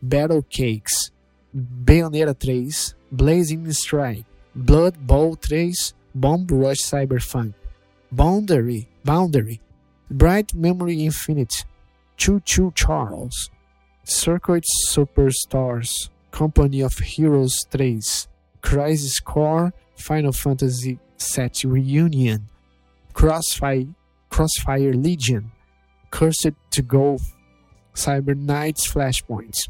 Battle 0.00 0.40
Cakes, 0.48 1.10
Bayonetta 1.54 2.34
3, 2.40 2.70
Blazing 3.12 3.70
Strike, 3.72 4.24
Blood 4.54 5.06
Bowl 5.06 5.34
3, 5.34 5.74
Bomb 6.14 6.46
Rush 6.46 6.78
Cyberpunk, 6.78 7.52
Boundary, 8.10 8.88
Boundary, 9.04 9.60
Bright 10.10 10.54
Memory 10.54 11.04
Infinite, 11.04 11.66
Choo 12.16 12.40
Choo 12.46 12.72
Charles, 12.74 13.50
Circuit 14.04 14.64
Superstars, 14.88 16.08
Company 16.30 16.80
of 16.80 16.94
Heroes 16.94 17.66
3, 17.70 18.00
Crisis 18.62 19.20
Core, 19.20 19.74
Final 19.96 20.32
Fantasy 20.32 20.98
VII 21.20 21.68
Reunion, 21.68 22.48
Crossfire, 23.12 23.86
Crossfire 24.30 24.92
Legion, 24.92 25.50
Cursed 26.10 26.54
to 26.70 26.82
Go, 26.82 27.18
Cyber 27.94 28.36
Knights 28.36 28.90
Flashpoints, 28.90 29.68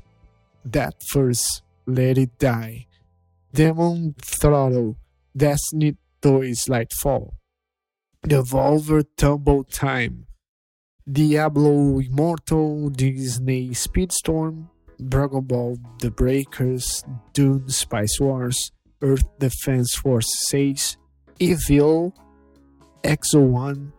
That 0.65 0.95
First 1.11 1.63
Let 1.87 2.19
It 2.19 2.39
Die, 2.39 2.87
Demon 3.53 4.15
Throttle, 4.21 4.97
Destiny 5.37 5.97
2 6.21 6.29
Lightfall, 6.69 7.33
Devolver 8.27 9.05
Tumble 9.17 9.65
Time, 9.65 10.27
Diablo 11.11 11.99
Immortal, 12.01 12.91
Disney 12.91 13.71
Speedstorm, 13.71 14.69
Dragon 15.03 15.41
Ball 15.41 15.79
The 16.01 16.11
Breakers, 16.11 17.03
Dune 17.33 17.69
Spice 17.71 18.21
Wars, 18.21 18.73
Earth 19.01 19.25
Defense 19.39 19.95
Force 19.95 20.29
6, 20.49 20.98
Evil, 21.41 22.15
Exo 23.05 23.41
1, 23.41 23.93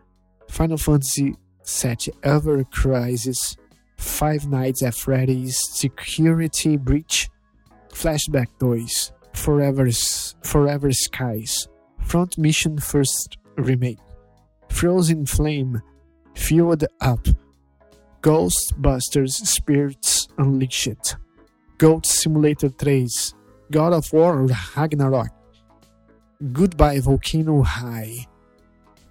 Final 0.48 0.76
Fantasy 0.76 1.34
VII 1.66 2.12
Ever 2.22 2.64
Crisis, 2.64 3.56
Five 3.96 4.48
Nights 4.48 4.82
at 4.82 4.94
Freddy's, 4.94 5.58
Security 5.72 6.76
Breach, 6.76 7.28
Flashback 7.88 8.48
2, 8.58 8.86
Forever, 9.34 9.88
Forever 10.42 10.92
Skies, 10.92 11.68
Front 12.04 12.36
Mission 12.38 12.78
First 12.78 13.38
Remake, 13.56 13.98
Frozen 14.68 15.26
Flame, 15.26 15.80
Fueled 16.34 16.84
Up, 17.00 17.26
Ghostbusters 18.22 19.30
Spirits 19.30 20.28
Unleashed, 20.36 21.16
Goat 21.78 22.04
Simulator 22.04 22.68
3, 22.68 23.08
God 23.70 23.92
of 23.94 24.12
War 24.12 24.46
Ragnarok, 24.76 25.30
Goodbye 26.42 27.00
Volcano 27.00 27.60
High, 27.62 28.26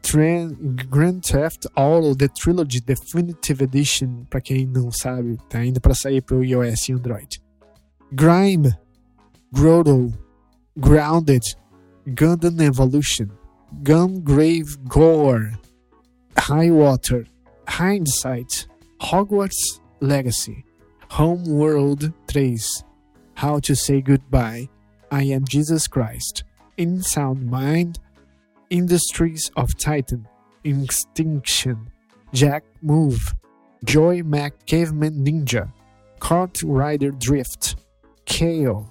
Grand 0.02 1.22
Theft 1.22 1.68
Auto 1.76 2.16
The 2.16 2.28
Trilogy 2.30 2.80
Definitive 2.80 3.64
Edition, 3.64 4.26
para 4.30 4.42
quem 4.42 4.66
não 4.66 4.92
sabe, 4.92 5.38
tá 5.48 5.60
ainda 5.60 5.80
para 5.80 5.94
sair 5.94 6.22
para 6.22 6.38
o 6.38 6.44
iOS 6.44 6.90
e 6.90 6.94
Android. 6.94 7.40
Grime, 8.12 8.74
Grotto, 9.54 10.12
Grounded, 10.76 11.44
Gundam 12.08 12.60
Evolution, 12.60 13.28
Gungrave 13.84 14.78
Gore, 14.88 15.52
High 16.36 16.72
Water, 16.72 17.28
Hindsight, 17.68 18.68
Hogwarts 19.00 19.80
Legacy, 20.02 20.66
Homeworld 21.12 22.12
3, 22.28 22.56
How 23.36 23.60
to 23.60 23.76
Say 23.76 24.02
Goodbye, 24.02 24.68
I 25.12 25.24
Am 25.24 25.46
Jesus 25.48 25.88
Christ, 25.88 26.44
In 26.80 27.02
Sound 27.02 27.46
Mind, 27.46 28.00
Industries 28.70 29.52
of 29.58 29.78
Titan, 29.78 30.26
Extinction, 30.64 31.92
Jack 32.32 32.64
Move, 32.82 33.36
Joy 33.84 34.24
Mac 34.24 34.66
Caveman 34.66 35.26
Ninja, 35.26 35.74
Kart 36.22 36.64
Rider 36.66 37.12
Drift, 37.12 37.76
Kale, 38.24 38.90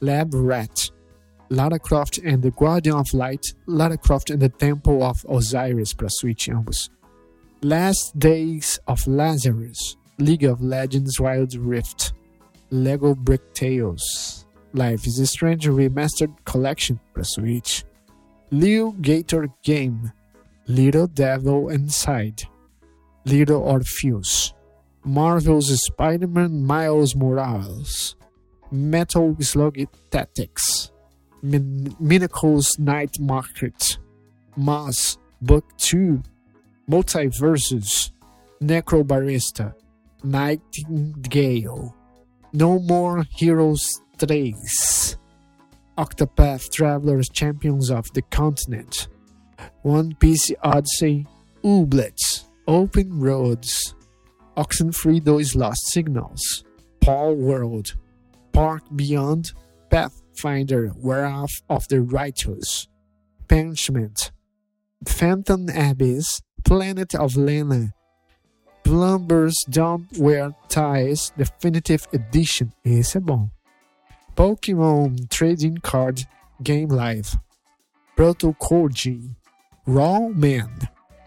Lab 0.00 0.34
Rat, 0.34 0.90
Lara 1.48 1.78
Croft 1.78 2.18
and 2.18 2.42
the 2.42 2.50
Guardian 2.50 2.96
of 2.96 3.06
Light, 3.14 3.46
Lara 3.66 3.98
Croft 3.98 4.30
and 4.30 4.42
the 4.42 4.48
Temple 4.48 5.04
of 5.04 5.24
Osiris 5.28 5.92
para 5.94 6.10
Switch 6.10 6.48
ambos. 6.48 6.90
Last 7.62 8.18
Days 8.18 8.80
of 8.88 9.06
Lazarus, 9.06 9.96
League 10.18 10.42
of 10.42 10.60
Legends 10.60 11.20
Wild 11.20 11.54
Rift, 11.54 12.14
Lego 12.70 13.14
Brick 13.14 13.54
Tales, 13.54 14.44
Life 14.74 15.06
is 15.06 15.18
a 15.18 15.26
Strange 15.26 15.66
Remastered 15.66 16.34
Collection 16.44 17.00
para 17.14 17.24
Switch, 17.24 17.84
Leo 18.50 18.92
Gator 18.92 19.48
Game, 19.62 20.12
Little 20.66 21.06
Devil 21.06 21.70
Inside, 21.70 22.42
Little 23.24 23.62
Orpheus, 23.62 24.52
Marvel's 25.04 25.70
Spider-Man 25.84 26.62
Miles 26.64 27.16
Morales, 27.16 28.16
Metal 28.70 29.34
Slug 29.40 29.78
Tactics, 30.10 30.90
Min- 31.42 31.96
Night 32.78 33.18
Market, 33.18 33.98
Moss, 34.56 35.16
Book 35.40 35.64
2, 35.78 36.22
Multiverses, 36.90 38.10
Necrobarista, 38.60 39.72
Nightingale, 40.22 41.94
No 42.52 42.78
More 42.80 43.24
Heroes 43.30 44.00
3, 44.18 44.54
Octopath 45.96 46.70
Travelers 46.72 47.28
Champions 47.32 47.90
of 47.90 48.04
the 48.14 48.22
Continent, 48.22 49.08
One 49.82 50.14
Piece 50.14 50.52
Odyssey, 50.62 51.26
Ooblets, 51.64 52.44
Open 52.66 53.18
Roads, 53.18 53.94
Oxenfree 54.56 55.24
2 55.24 55.58
Lost 55.58 55.80
Signals, 55.88 56.64
Paul 57.00 57.36
World, 57.36 57.94
Park 58.52 58.82
Beyond, 58.94 59.52
Pathfinder, 59.90 60.88
Whereof 60.88 61.50
of 61.68 61.86
the 61.88 62.00
Righteous, 62.00 62.88
Punishment, 63.48 64.32
Phantom 65.06 65.68
Abyss, 65.68 66.40
Planet 66.64 67.14
of 67.14 67.36
Lena, 67.36 67.92
Plumbers 68.88 69.54
Don't 69.68 70.06
Wear 70.18 70.52
Ties. 70.68 71.30
Definitive 71.36 72.08
Edition. 72.12 72.72
Esse 72.82 73.18
é 73.18 73.20
bom. 73.20 73.50
Pokémon 74.38 75.28
Trading 75.30 75.78
Card 75.78 76.24
Game 76.62 76.90
Live, 76.90 77.36
Protocol 78.14 78.88
G, 78.88 79.34
Raw 79.84 80.28
Man, 80.28 80.70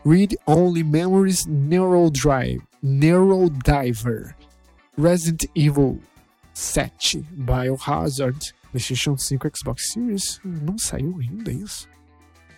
Read 0.06 0.38
Only 0.48 0.82
Memories 0.82 1.46
Neural 1.46 2.10
Drive, 2.10 2.62
Neural 2.82 3.50
Diver, 3.50 4.34
Resident 4.96 5.44
Evil 5.56 6.00
7, 6.54 7.28
Biohazard, 7.40 8.54
PlayStation 8.74 9.20
5, 9.20 9.40
Xbox 9.40 9.82
Series, 9.92 10.40
não 10.46 10.78
saiu 10.78 11.20
ainda 11.20 11.52
isso. 11.52 11.90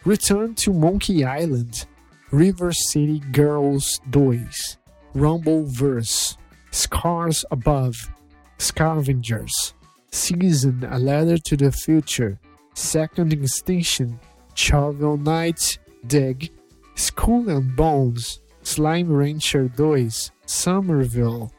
Return 0.05 0.53
to 0.53 0.71
Monkey 0.71 1.23
Island, 1.23 1.87
River 2.31 2.71
City 2.73 3.23
Girls 3.31 3.99
2, 4.11 4.47
Rumbleverse, 5.15 6.37
Scars 6.69 7.43
Above, 7.49 7.97
Scavengers, 8.59 9.73
Season 10.14 10.88
A 10.91 10.99
Letter 10.99 11.39
to 11.39 11.57
the 11.57 11.72
Future, 11.72 12.39
Second 12.76 13.34
Extinction, 13.34 14.20
Shovel 14.53 15.18
Knight, 15.18 15.80
Dig, 16.05 16.51
Skull 16.93 17.49
and 17.49 17.76
Bones, 17.76 18.39
Slime 18.61 19.11
Rancher 19.11 19.68
2, 19.70 20.09
Somerville, 20.45 21.51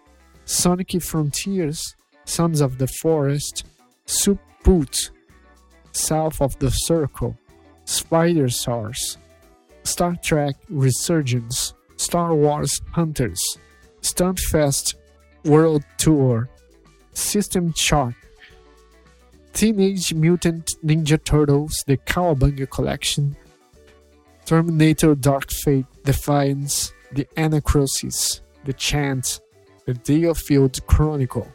Sonic 0.45 1.03
Frontiers, 1.03 1.97
Sons 2.27 2.61
of 2.61 2.79
the 2.79 2.87
Forest, 2.87 3.67
Suput, 4.07 5.11
South 5.91 6.41
of 6.41 6.57
the 6.61 6.71
Circle, 6.71 7.37
Spider 7.87 8.49
Source, 8.49 9.19
Star 9.83 10.15
Trek 10.23 10.55
Resurgence, 10.69 11.75
Star 11.97 12.33
Wars 12.33 12.71
Hunters, 12.93 13.41
Stuntfest 14.01 14.95
World 15.45 15.83
Tour, 15.99 16.49
System 17.15 17.75
Shock, 17.75 18.15
Teenage 19.55 20.13
Mutant 20.13 20.75
Ninja 20.85 21.17
Turtles 21.23 21.85
The 21.87 21.97
Cowabunga 21.97 22.69
Collection, 22.69 23.37
Terminator 24.45 25.15
Dark 25.15 25.53
Fate 25.53 25.87
Defiance, 26.03 26.93
The 27.13 27.25
Anacrosis, 27.37 28.41
The 28.65 28.73
Chant, 28.73 29.41
The 29.87 29.95
Deerfield 29.95 30.85
Chronicle, 30.89 31.47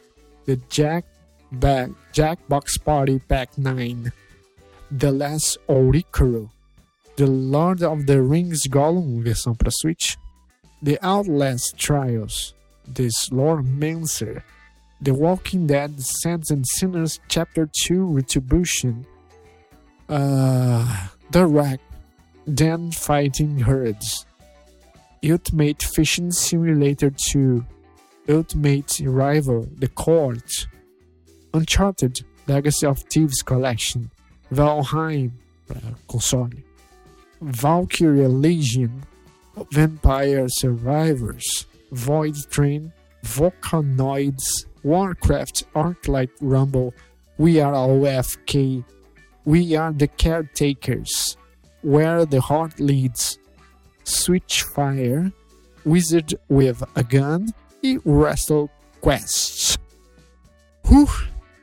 The 0.46 0.56
Jack 0.70 1.04
Back 1.52 1.90
Jackbox 2.14 2.82
Party 2.82 3.18
Pack 3.18 3.58
9, 3.58 4.10
The 4.90 5.12
Last 5.12 5.58
Oricaro, 5.68 6.48
The 7.16 7.26
Lord 7.26 7.82
of 7.82 8.06
the 8.06 8.22
Rings 8.22 8.66
Gollum 8.66 9.22
versão 9.22 9.54
para 9.54 9.70
Switch, 9.70 10.16
The 10.82 10.98
Outlast 11.02 11.76
Trials, 11.76 12.54
The 12.86 13.10
Mancer, 13.62 14.42
The 15.02 15.14
Walking 15.14 15.66
Dead 15.66 15.98
Saints 15.98 16.50
and 16.50 16.66
Sinners 16.66 17.20
Chapter 17.28 17.70
2 17.86 18.04
Retribution, 18.04 19.06
uh, 20.10 21.08
The 21.30 21.46
Wreck, 21.46 21.80
Den 22.52 22.90
Fighting 22.92 23.60
Herds, 23.60 24.26
Ultimate 25.24 25.82
Fishing 25.82 26.30
Simulator 26.30 27.12
2, 27.32 27.64
Ultimate 28.28 29.00
Rival, 29.02 29.68
The 29.78 29.88
Court, 29.88 30.66
Uncharted, 31.54 32.20
Legacy 32.46 32.86
of 32.86 32.98
Thieves 33.10 33.40
Collection, 33.42 34.10
Valheim, 34.52 35.32
para 35.66 35.94
console, 36.08 36.50
Valkyria 37.40 38.28
Legion, 38.28 39.02
Vampire 39.70 40.46
Survivors, 40.48 41.66
Void 41.92 42.34
Train, 42.50 42.92
Volcanoids, 43.22 44.66
Warcraft, 44.82 45.64
Arclight 45.74 46.30
Rumble, 46.40 46.94
We 47.38 47.60
Are 47.60 47.72
OFK, 47.72 48.84
We 49.44 49.76
Are 49.76 49.92
the 49.92 50.08
Caretakers, 50.08 51.36
Where 51.82 52.24
the 52.26 52.40
Heart 52.40 52.80
Leads, 52.80 53.38
Switchfire, 54.04 55.32
Wizard 55.84 56.34
with 56.48 56.82
a 56.96 57.02
Gun. 57.02 57.48
E 57.82 57.98
Wrestle 58.04 58.68
Quest. 59.00 59.78
Uh, 60.84 61.06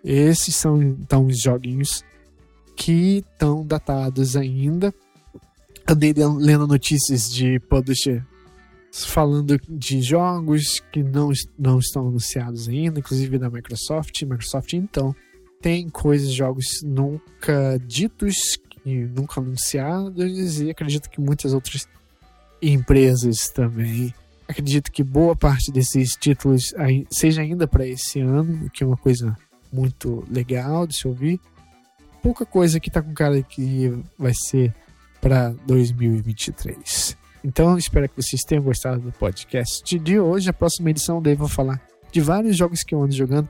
esses 0.04 0.56
são 0.56 0.82
então 0.82 1.28
os 1.28 1.40
joguinhos 1.40 2.04
que 2.76 3.18
estão 3.18 3.66
datados 3.66 4.36
ainda. 4.36 4.94
Andei 5.88 6.14
lendo 6.14 6.66
notícias 6.66 7.30
de 7.30 7.60
publisher 7.60 8.26
falando 8.92 9.60
de 9.70 10.02
jogos 10.02 10.82
que 10.92 11.04
não, 11.04 11.32
não 11.58 11.80
estão 11.80 12.08
anunciados 12.08 12.68
ainda, 12.68 13.00
inclusive 13.00 13.38
da 13.38 13.50
Microsoft. 13.50 14.22
Microsoft, 14.24 14.74
então, 14.74 15.16
tem 15.62 15.90
coisas, 15.90 16.32
jogos 16.32 16.82
nunca 16.84 17.78
ditos, 17.86 18.58
nunca 18.86 19.42
anunciados, 19.42 20.62
e 20.62 20.70
acredito 20.70 21.10
que 21.10 21.20
muitas 21.20 21.54
outras 21.54 21.88
empresas 22.62 23.50
também. 23.50 24.14
Acredito 24.48 24.92
que 24.92 25.04
boa 25.04 25.36
parte 25.36 25.72
desses 25.72 26.12
títulos 26.12 26.74
seja 27.12 27.42
ainda 27.42 27.68
para 27.68 27.86
esse 27.86 28.20
ano, 28.22 28.66
o 28.66 28.70
que 28.70 28.84
é 28.84 28.88
uma 28.88 28.98
coisa 28.98 29.38
muito 29.72 30.26
legal 30.32 30.88
de 30.88 30.96
se 30.96 31.08
ouvir. 31.08 31.40
Pouca 32.22 32.46
coisa 32.46 32.80
que 32.80 32.90
tá 32.90 33.02
com 33.02 33.14
cara 33.14 33.42
que 33.44 33.94
vai 34.18 34.34
ser 34.34 34.74
para 35.20 35.50
2023. 35.66 37.18
Então, 37.48 37.78
espero 37.78 38.10
que 38.10 38.22
vocês 38.22 38.42
tenham 38.42 38.62
gostado 38.62 39.00
do 39.00 39.12
podcast 39.14 39.98
de 39.98 40.20
hoje. 40.20 40.50
A 40.50 40.54
próxima 40.54 40.90
edição 40.90 41.22
daí 41.22 41.34
vou 41.34 41.48
falar 41.48 41.82
de 42.12 42.20
vários 42.20 42.58
jogos 42.58 42.84
que 42.84 42.94
eu 42.94 43.02
ando 43.02 43.16
jogando, 43.16 43.48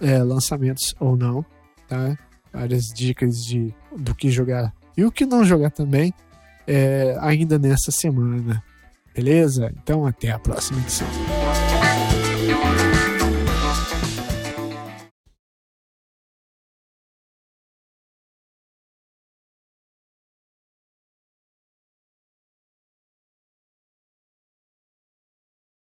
é, 0.00 0.22
lançamentos 0.22 0.94
ou 1.00 1.16
não, 1.16 1.44
tá? 1.88 2.16
Várias 2.52 2.84
dicas 2.94 3.44
de 3.44 3.74
do 3.96 4.14
que 4.14 4.30
jogar 4.30 4.72
e 4.96 5.04
o 5.04 5.10
que 5.10 5.26
não 5.26 5.44
jogar 5.44 5.72
também, 5.72 6.14
é, 6.64 7.16
ainda 7.18 7.58
nessa 7.58 7.90
semana. 7.90 8.62
Beleza? 9.12 9.72
Então, 9.82 10.06
até 10.06 10.30
a 10.30 10.38
próxima 10.38 10.78
edição. 10.80 11.08